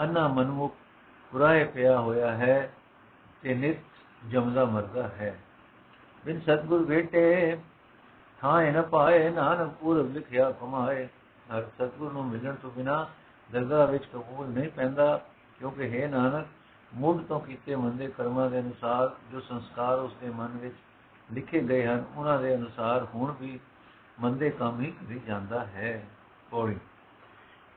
ਅੰਨਾ 0.00 0.26
ਮਨਮੁਖ 0.28 0.74
ਪੁਰਾਏ 1.32 1.64
ਪਿਆ 1.64 1.98
ਹੋਇਆ 1.98 2.30
ਹੈ 2.36 2.72
ਤੇ 3.42 3.54
ਨਿਤ 3.54 3.78
ਜਮਦਾ 4.28 4.64
ਮਰਦਾ 4.64 5.08
ਹੈ 5.08 5.34
ਬਿਨ 6.24 6.40
ਸਤਗੁਰ 6.40 6.84
ਭੇਟੇ 6.84 7.56
ਥਾਏ 8.42 8.70
ਨ 8.70 8.82
ਪਾਏ, 8.82 9.30
ਨਾਨਕ 9.30 9.72
ਪੂਰਬ 9.80 10.12
ਲਿਖਿਆ 10.12 10.50
ਕਮਾਏ 10.50 11.06
ਹਰ 11.52 11.62
ਸਤਗੁਰ 11.62 12.12
ਨੂੰ 12.12 12.26
ਮਿਲਣ 12.26 12.54
ਤੋਂ 12.54 12.70
ਬਿਨਾ 12.70 13.06
ਦਰਗਾਹ 13.52 13.86
ਵਿੱਚ 13.86 14.04
ਕਬੂਲ 14.04 14.46
ਨਹੀਂ 14.46 14.68
ਪੈਂਦਾ, 14.70 15.20
ਕਿਉਂਕਿ 15.58 15.88
ਹੈ 15.90 16.08
ਨਾਨਕ 16.08 16.46
ਮੁੱਢ 16.94 17.22
ਤੋਂ 17.22 17.40
ਕੀਤੇ 17.40 17.76
ਮੰਦੇ 17.76 18.06
ਕਰਮਾਂ 18.06 18.50
ਦੇ 18.50 18.60
ਅਨੁਸਾਰ 18.60 19.10
ਜੋ 19.32 19.40
ਸੰਸਕਾਰ 19.40 19.98
ਉਸ 19.98 20.12
ਦੇ 20.20 20.30
ਮਨ 20.30 20.56
ਵਿੱਚ 20.56 20.74
ਲਿਖੇ 21.32 21.60
ਗਏ 21.60 21.86
ਹਨ, 21.86 22.04
ਉਹਨਾਂ 22.16 22.38
ਦੇ 22.38 22.54
ਅਨੁਸਾਰ 22.54 23.06
ਹੁਣ 23.14 23.34
ਵੀ 23.40 23.58
ਮੰਦੇ 24.20 24.50
ਕੰਮ 24.50 24.80
ਹੀ 24.80 24.90
ਕਰੀ 24.90 25.20
ਜਾਂਦਾ 25.26 25.64
ਹੈ। 25.66 26.06
ਕੋੜੀ 26.50 26.76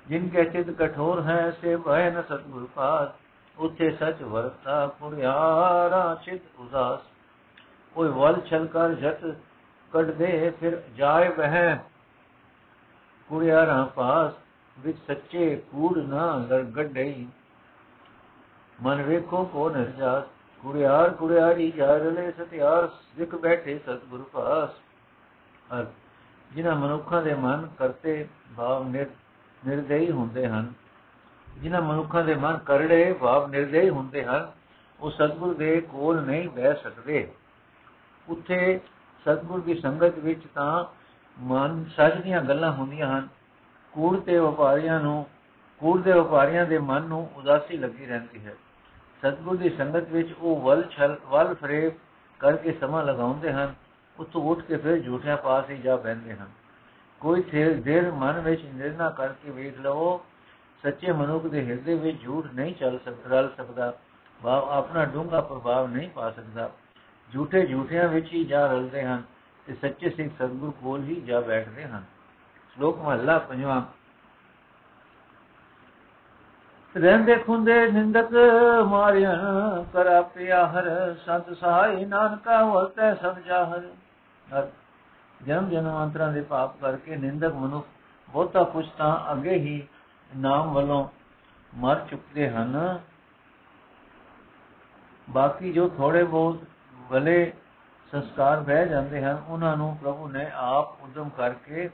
ਜਿਨ 0.07 0.29
ਕੇ 0.29 0.43
ਚਿਤ 0.43 0.69
ਕਠੋਰ 0.69 1.21
ਹੈ, 1.21 1.51
ਸੇ 1.51 1.75
ਭੈ 1.77 2.09
ਨ 2.11 2.21
ਸਤਗੁਰ 2.21 2.67
ਪਾਸ 2.75 3.09
ਉਥੇ 3.57 3.89
ਸਚ 3.91 4.21
ਵਰਤਾ 4.21 4.87
ਪੁਰਿਆਰਾ 4.87 6.21
ਚਿਤ 6.25 6.41
ਉਦਾਸ। 6.59 6.99
ਕੋਈ 7.95 8.09
ਵਲ 8.09 8.41
ਛਲ 8.49 8.67
ਕਰ, 8.67 8.93
ਜਤ 8.93 9.35
ਕੱਢ 9.93 10.11
ਦੇ 10.11 10.49
ਫਿਰ 10.59 10.81
ਜਾਏ 10.95 11.29
ਵਹਿ। 11.29 11.75
ਕੁੜਿਆਰਾ 13.29 13.83
ਪਾਸ 13.85 14.33
ਵਿੱਚ 14.77 14.97
ਸੱਚੇ 15.07 15.55
ਕੂੜ 15.71 15.97
ਨਾ 15.99 16.25
ਲੜ 16.49 16.61
ਗੱਡਈ 16.75 17.27
ਮਨ 18.79 19.01
ਵੇਖੋ 19.01 19.43
ਕੋ 19.45 19.69
ਨਰਜਾਸ 19.69 20.23
ਕੁੜਿਆਰ 20.63 21.09
ਕੁੜਿਆਰੀ 21.09 21.71
ਜਾ 21.71 21.95
ਰਲੇ, 21.97 22.31
ਸਤਿਆਰ 22.31 22.87
ਸਿੱਖ 22.87 23.35
ਬੈਠੇ 23.35 23.77
ਸਤਿਗੁਰ 23.79 24.23
ਪਾਸ। 24.33 24.69
ਜਿਨ੍ਹਾਂ 26.51 26.75
ਮਨੁੱਖਾਂ 26.75 27.21
ਦੇ 27.21 27.33
ਮਨ 27.33 27.67
ਕਰਤੇ 27.79 28.25
ਭਾਵ 28.57 28.87
ਨਿਰ, 28.87 29.07
ਨਿਰਦਈ 29.67 30.11
ਹੁੰਦੇ 30.11 30.47
ਹਨ, 30.47 30.71
ਜਿਨ੍ਹਾਂ 31.47 31.81
ਮਨੁੱਖਾਂ 31.81 32.23
ਦੇ 32.23 32.35
ਮਨ 32.35 32.57
ਕਰੜੇ 32.57 33.13
ਭਾਵ 33.13 33.47
ਨਿਰਦਈ 33.47 33.89
ਹੁੰਦੇ 33.89 34.23
ਹਨ, 34.23 34.51
ਉਹ 34.99 35.11
ਸਤਿਗੁਰ 35.11 35.53
ਦੇ 35.53 35.79
ਕੋਲ 35.81 36.21
ਨਹੀਂ 36.21 36.49
ਬਹਿ 36.49 36.73
ਸਕਦੇ। 36.73 37.27
ਉੱਥੇ 38.27 38.79
ਸਤਿਗੁਰ 39.21 39.61
ਦੀ 39.61 39.79
ਸੰਗਤ 39.79 40.19
ਵਿੱਚ 40.19 40.47
ਤਾਂ 40.55 40.85
ਮਨ 41.39 41.85
ਸੱਚ 41.95 42.15
ਦੀਆਂ 42.15 42.41
ਗੱਲਾਂ 42.41 42.71
ਹੁੰਦੀਆਂ 42.71 43.19
ਹਨ। 43.19 43.27
ਕੂੜ 43.93 44.19
ਤੇ 44.19 44.39
ਵਪਾਰੀਆਂ 44.39 44.99
ਨੂੰ, 44.99 45.25
ਕੂੜ 45.79 46.01
ਦੇ 46.01 46.11
ਵਪਾਰੀਆਂ 46.11 46.65
ਦੇ 46.65 46.77
ਮਨ 46.77 47.01
ਨੂੰ 47.01 47.29
ਉਦਾਸੀ 47.35 47.77
ਲੱਗੀ 47.77 48.05
ਰਹਿੰਦੀ 48.05 48.45
ਹੈ। 48.45 48.55
ਸਤਿਗੁਰ 49.19 49.57
ਦੀ 49.57 49.69
ਸੰਗਤ 49.69 50.09
ਵਿੱਚ 50.09 50.33
ਉਹ 50.41 50.61
ਵਲ 50.61 50.83
ਛਲ, 50.91 51.17
ਵਲ 51.29 51.53
ਫਰੇਬ 51.53 51.93
ਕਰਕੇ 52.39 52.71
ਸਮਾਂ 52.71 53.03
ਲਗਾਉਂਦੇ 53.03 53.53
ਹਨ, 53.53 53.73
ਉੱਥੋਂ 54.19 54.41
ਉੱਠ 54.41 54.61
ਕੇ 54.61 54.77
ਫਿਰ 54.77 54.99
ਝੂਠਿਆਂ 54.99 55.37
ਪਾਸ 55.37 55.69
ਹੀ 55.69 55.77
ਜਾ 55.77 55.95
ਬੈਠਦੇ 55.95 56.33
ਹਨ। 56.33 56.49
ਕੋਈ 57.19 57.41
ਥੇਰ, 57.41 57.81
ਦੇਰ 57.81 58.11
ਮਨ 58.11 58.39
ਵਿੱਚ 58.39 58.65
ਨਿਰਣਾ 58.65 59.09
ਕਰਕੇ 59.09 59.51
ਵੇਖ 59.51 59.79
ਲਵੋ, 59.79 60.25
ਸੱਚੇ 60.83 61.11
ਮਨੁੱਖ 61.11 61.45
ਦੇ 61.45 61.65
ਹਿਰਦੇ 61.65 61.95
ਵਿੱਚ 61.95 62.23
ਝੂਠ 62.23 62.45
ਨਹੀਂ 62.53 62.75
ਚੱਲ 62.75 62.99
ਸਕਦਾ 63.05 63.39
ਰਲ 63.39 63.49
ਸਕਦਾ, 63.57 63.93
ਭਾਵ 64.43 64.69
ਆਪਣਾ 64.69 65.05
ਡੂੰਘਾ 65.05 65.41
ਪ੍ਰਭਾਵ 65.41 65.87
ਨਹੀਂ 65.87 66.09
ਪਾ 66.09 66.31
ਸਕਦਾ। 66.31 66.69
ਝੂਠੇ 67.33 67.65
ਝੂਠਿਆਂ 67.65 68.07
ਵਿੱਚ 68.07 68.33
ਹੀ 68.33 68.43
ਜਾ 68.43 68.65
ਰਲਦੇ 68.65 69.03
ਹਨ 69.03 69.23
ਤੇ 69.67 69.75
ਸੱਚੇ 69.75 70.09
ਸਿੱਖ 70.09 70.33
ਸਤਿਗੁਰ 70.35 70.71
ਕੋਲ 70.71 71.03
ਹੀ 71.03 71.21
ਜਾ 71.21 71.39
ਬੈਠਦੇ 71.39 71.83
ਹਨ। 71.83 72.03
ਸ਼ਲੋਕ 72.73 72.97
ਮਹਲਾ 72.97 73.39
ਪੰਜਵਾਂ। 73.39 73.81
ਰਹਿੰਦੇ 76.97 77.35
ਖੁੰਦੇ 77.35 77.91
ਨਿੰਦਕ 77.91 78.27
ਮਾਰਿਆ 78.87 79.35
ਕਰਾ 79.93 80.21
ਪਿਆ 80.21 80.67
ਹਰ 80.67 81.15
ਸੰਤ 81.25 81.57
ਸਹਾਈ 81.57 82.05
ਨਾਨਕਾ 82.05 82.65
ਵਰਤੈ 82.65 83.13
ਸਭ 83.15 83.39
ਜਾਹਰ। 83.39 83.81
ਜਨਮ 85.45 85.69
ਜਨਮਾਂਤਰਾਂ 85.69 86.33
ਦੇ 86.33 86.41
ਪਾਪ 86.41 86.79
ਕਰਕੇ 86.79 87.15
ਨਿੰਦਕ 87.15 87.53
ਮਨੁੱਖ 87.53 87.87
ਬਹੁਤਾ 88.29 88.63
ਕੁਝ 88.63 88.85
ਤਾਂ 88.97 89.31
ਅੱਗੇ 89.31 89.53
ਹੀ 89.53 89.87
ਨਾਮ 90.37 90.73
ਵੱਲੋਂ 90.73 91.07
ਮਰ 91.77 91.95
ਚੁੱਕਦੇ 91.95 92.49
ਹਨ। 92.49 92.99
ਬਾਕੀ 95.29 95.73
ਜੋ 95.73 95.89
ਥੋੜੇ 95.89 96.23
ਬਹੁਤ 96.23 96.59
ਭਲੇ 97.11 97.53
ਸੰਸਕਾਰ 98.11 98.59
ਬਹਿ 98.59 98.89
ਜਾਂਦੇ 98.89 99.23
ਹਨ, 99.23 99.43
ਉਹਨਾਂ 99.47 99.77
ਨੂੰ 99.77 99.97
ਪ੍ਰਭੂ 100.01 100.27
ਨੇ 100.27 100.51
ਆਪ 100.53 101.01
ਉਦਮ 101.03 101.29
ਕਰਕੇ 101.29 101.89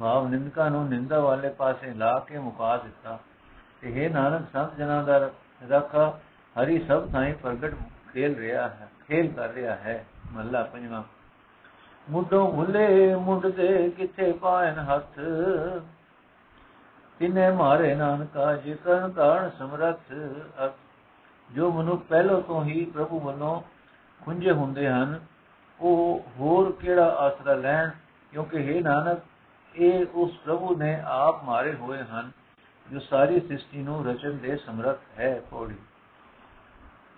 ਭਾਵ 0.00 0.28
ਨਿੰਦਕਾਂ 0.28 0.70
ਨੂੰ 0.70 0.88
ਨਿੰਦਾ 0.88 1.20
ਵਾਲੇ 1.20 1.48
ਪਾਸੇ 1.48 1.94
ਲਾ 1.94 2.18
ਕੇ 2.18 2.38
ਮੁਕਾ 2.38 2.76
ਦਿੱਤਾ। 2.76 3.18
ਤੇ 3.80 4.04
ਇਹ 4.04 4.10
ਨਾਨਕ, 4.10 4.46
ਸੰਤ 4.52 4.76
ਜਨਾਂ 4.76 5.04
ਦਾ 5.04 5.30
ਰੱਖ 5.68 5.94
ਹਰੀ 6.56 6.78
ਸਭ 6.78 7.10
ਥਾਂ 7.10 7.30
ਪ੍ਰਗਟ 7.42 7.74
ਖੇਲ 8.12 8.34
ਰਿਹਾ 8.36 8.68
ਹੈ, 8.68 8.88
ਖੇਲ 9.08 9.32
ਕਰ 9.32 9.48
ਰਿਹਾ 9.48 9.74
ਹੈ 9.76 10.04
ਮੱਲਾ 10.32 10.62
ਪੰਜਵਾਂ। 10.62 11.02
ਮੁੱਢੋਂ 12.10 12.52
ਭੁੱਲੇ 12.52 13.14
ਮੁੱਢ 13.14 13.46
ਦੇ 13.46 13.90
ਕਿੱਥੇ 13.90 14.32
ਪਾਇਨ 14.32 14.78
ਹੱਥ? 14.78 15.18
ਤਿਨੇ 17.18 17.50
ਮਾਰੇ 17.50 17.94
ਨਾਨਕਾ 17.94 18.56
ਜਿਕਨ 18.56 19.10
ਕਾਰਨ 19.10 19.50
ਸਮਰੱਥ 19.50 20.12
ਜੋ 21.52 21.72
ਮਨੁੱਖ 21.72 22.02
ਪਹਿਲੋਂ 22.02 22.42
ਤੋਂ 22.42 22.64
ਹੀ 22.64 22.84
ਪ੍ਰਭੂ 22.84 23.20
ਵੱਲੋਂ 23.20 23.62
ਖੁੰਝੇ 24.26 24.52
ਹੁੰਦੇ 24.52 24.88
ਹਨ, 24.88 25.20
ਉਹ 25.80 26.24
ਹੋਰ 26.38 26.72
ਕਿਹੜਾ 26.72 27.06
ਆਸਰਾ 27.06 27.54
ਲੈਣ? 27.54 27.90
ਕਿਉਂਕਿ 28.32 28.56
हे 28.56 28.84
ਨਾਨਕ, 28.84 29.18
ਇਹ 29.76 30.06
ਉਸ 30.14 30.38
ਪ੍ਰਭੂ 30.44 30.76
ਨੇ 30.76 31.02
ਆਪ 31.04 31.44
ਮਾਰੇ 31.44 31.74
ਹੋਏ 31.74 32.02
ਹਨ, 32.02 32.30
ਜੋ 32.92 32.98
ਸਾਰੀ 33.00 33.40
ਸ੍ਰਿਸ਼ਟੀ 33.40 33.82
ਨੂੰ 33.82 34.06
ਰਚਨ 34.06 34.38
ਦੇ 34.38 34.56
ਸਮਰੱਥ 34.56 34.98
ਹੈ। 35.18 35.40
ਪੌੜੀ 35.50 35.74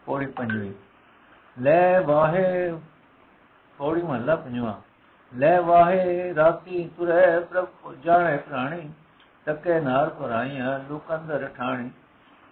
ਪੌੜੀ 0.07 0.27
ਪੰਜਵੀਂ। 0.27 0.73
ਲੈ 1.61 2.01
ਵਾਹੇ, 2.01 2.81
ਪੌੜੀ 3.79 4.03
ਮਹੱਲਾ 4.03 4.37
ਪੰਜਵਾਂ। 4.37 4.75
ਲੈ 5.37 5.61
ਵਾਹੇ, 5.61 6.35
ਰਾਤੀ 6.35 6.91
ਤੁਰੇ 6.97 7.41
ਪ੍ਰਭ, 7.41 7.69
ਜਾਣੇ 8.03 8.37
ਪ੍ਰਾਣੀ, 8.37 8.91
ਤੱਕੇ 9.45 9.81
ਨਾਰ 9.81 10.09
ਪਰਾਈਆਂ 10.09 10.79
ਲੋਕ 10.79 11.15
ਅੰਦਰ 11.15 11.51
ਠਾਣੀ। 11.57 11.91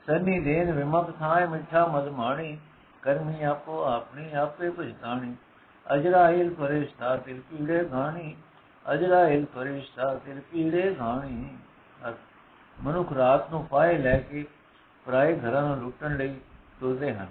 ਸਨੀ 0.07 0.41
ਦੇਨ 0.41 0.73
ਵਿਮਕ 0.73 1.11
ਥਾਏ 1.19 1.47
ਮਿੱਠਾ 1.47 1.87
ਮਦ 1.87 2.09
ਮਾਣੀ। 2.09 2.59
ਕਰਮੀ 3.07 3.43
ਆਪੋ 3.45 3.83
ਆਪਣੀ 3.85 4.33
ਆਪੇ 4.35 4.69
ਭਜਤਾਣੀ। 4.71 5.35
ਅਜਰਾਇਲ 5.87 6.55
ਫਰਿਸ਼ਤਾ 6.55 7.17
ਤਿਲ 7.17 7.41
ਪੀੜੇ 7.41 7.83
ਗਾਣੀ 7.85 8.35
ਅਜਰਾਇਲ 8.87 9.45
ਫਰਿਸ਼ਤਾ 9.55 10.15
ਤਿਲ 10.25 10.41
ਪੀੜੇ 10.51 10.95
ਗਾਣੀ 10.99 11.57
ਮਨੁੱਖ 12.77 13.13
ਰਾਤ 13.13 13.51
ਨੂੰ 13.51 13.65
ਪਾਏ 13.67 13.99
ਲੈ 13.99 14.17
ਕੇ 14.21 14.45
ਪਰਾਏ 15.07 15.39
ਘਰਾਂ 15.41 15.63
ਨੂੰ 15.63 15.77
ਲੁੱਟਣ 15.77 16.17
ਲਈ 16.17 16.35
ਤੁਰਦੇ 16.81 17.15
ਹਨ। 17.15 17.27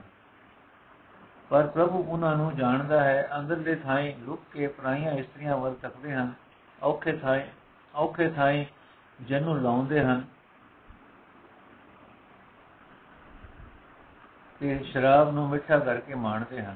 ਪਰ 1.50 1.68
ਪ੍ਰਭੂ 1.68 2.04
ਉਹਨਾਂ 2.04 2.36
ਨੂੰ 2.38 2.56
ਜਾਣਦਾ 2.56 3.04
ਹੈ 3.04 3.28
ਅੰਦਰਲੇ 3.40 3.76
ਥਾਈ 3.76 4.14
ਲੁਕ 4.20 4.42
ਕੇ 4.54 4.68
ਪਰਾਈਆਂ 4.68 5.12
ਇਸਤਰੀਆਂ 5.12 5.58
ਵੱਲ 5.58 5.74
ਤੱਕਦੇ 5.74 6.14
ਹਨ। 6.14 6.34
ਔਖੇ 6.84 7.12
ਥਾਈ 7.18 7.44
ਔਖੇ 7.96 8.30
ਥਾਈ 8.30 8.66
ਜਨੂੰ 9.20 9.62
ਲਾਉਂਦੇ 9.62 10.04
ਹਨ। 10.04 10.24
ਤੇ 14.62 14.78
ਸ਼ਰਾਬ 14.84 15.32
ਨੂੰ 15.32 15.48
ਮਿੱਠਾ 15.50 15.80
ਕਰਕੇ 15.80 16.16
ਮਾਣਦੇ 16.16 16.62
ਹਨ। 16.62 16.76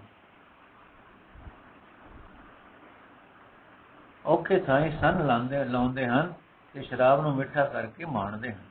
ਔਖੇ 4.25 4.59
ਥਾਈ 4.59 4.91
ਸੰਨ 5.01 5.25
ਲਾਉਂਦੇ 5.27 5.63
ਲਾਉਂਦੇ 5.65 6.05
ਹਨ 6.07 6.33
ਤੇ 6.75 6.81
ਸ਼ਰਾਬ 6.81 7.21
ਨੂੰ 7.21 7.35
ਮਿੱਠਾ 7.35 7.63
ਕਰਕੇ 7.65 8.05
ਮਾਣਦੇ 8.05 8.51
ਹਨ। 8.53 8.67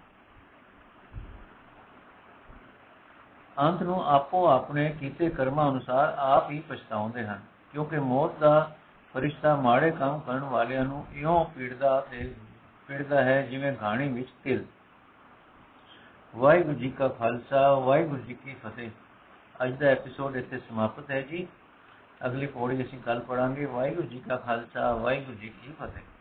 ਅੰਤ 3.57 3.83
ਨੂੰ 3.83 4.03
ਆਪੋ 4.07 4.47
ਆਪਣੇ 4.47 4.89
ਕੀਤੇ 4.91 5.29
ਕਰਮਾਂ 5.31 5.71
ਅਨੁਸਾਰ 5.71 6.15
ਆਪ 6.19 6.51
ਹੀ 6.51 6.61
ਪਛਤਾਉਂਦੇ 6.61 7.27
ਹਨ, 7.27 7.41
ਕਿਉਂਕਿ 7.73 7.99
ਮੌਤ 7.99 8.39
ਦਾ 8.39 8.71
ਫਰਿਸ਼ਤਾ 9.15 9.55
ਮਾੜੇ 9.57 9.91
ਕੰਮ 9.91 10.19
ਕਰਨ 10.21 10.45
ਵਾਲਿਆਂ 10.45 10.85
ਨੂੰ 10.85 11.05
ਇਉਂ 11.13 11.45
ਪੀੜਦਾ 11.45 12.01
ਤੇ 12.01 12.35
ਪੀੜਦਾ 12.89 13.23
ਹੈ 13.23 13.41
ਜਿਵੇਂ 13.43 13.73
ਘਾਣੀ 13.83 14.09
ਵਿੱਚ 14.09 14.29
ਤਿਲ। 14.45 14.65
ਵਾਹਿਗੁਰੂ 16.37 16.75
ਜੀ 16.75 16.91
ਕਾ 16.91 17.09
ਖਾਲਸਾ, 17.09 17.75
ਵਾਹਿਗੁਰੂ 17.75 18.23
ਜੀ 18.23 18.35
ਕੀ 18.35 18.55
ਫਤਿਹ। 18.55 18.91
ਅੱਜ 19.65 19.73
ਦਾ 19.73 19.87
ਐਪੀਸੋਡ 19.87 20.37
ਇੱਥੇ 20.37 20.59
ਸਮਾਪਤ 20.59 21.11
ਹੈ 21.11 21.21
ਜੀ। 21.23 21.47
ਅਗਲੀ 22.27 22.47
ਪੌੜੀ 22.47 22.83
ਅਸੀਂ 22.83 22.99
ਕੱਲ 22.99 23.21
ਪੜਾਂਗੇ 23.21 23.65
ਵਾਹਿਗੁਰੂ 23.65 24.09
ਜੀ 24.09 24.21
ਕਾ 24.21 24.37
ਖਾਲਸਾ, 24.37 24.95
ਵਾਹਿਗੁਰੂ 24.95 25.37
ਜੀ 25.37 25.49
ਕੀ 25.49 25.73
ਫਤਿਹ। 25.81 26.18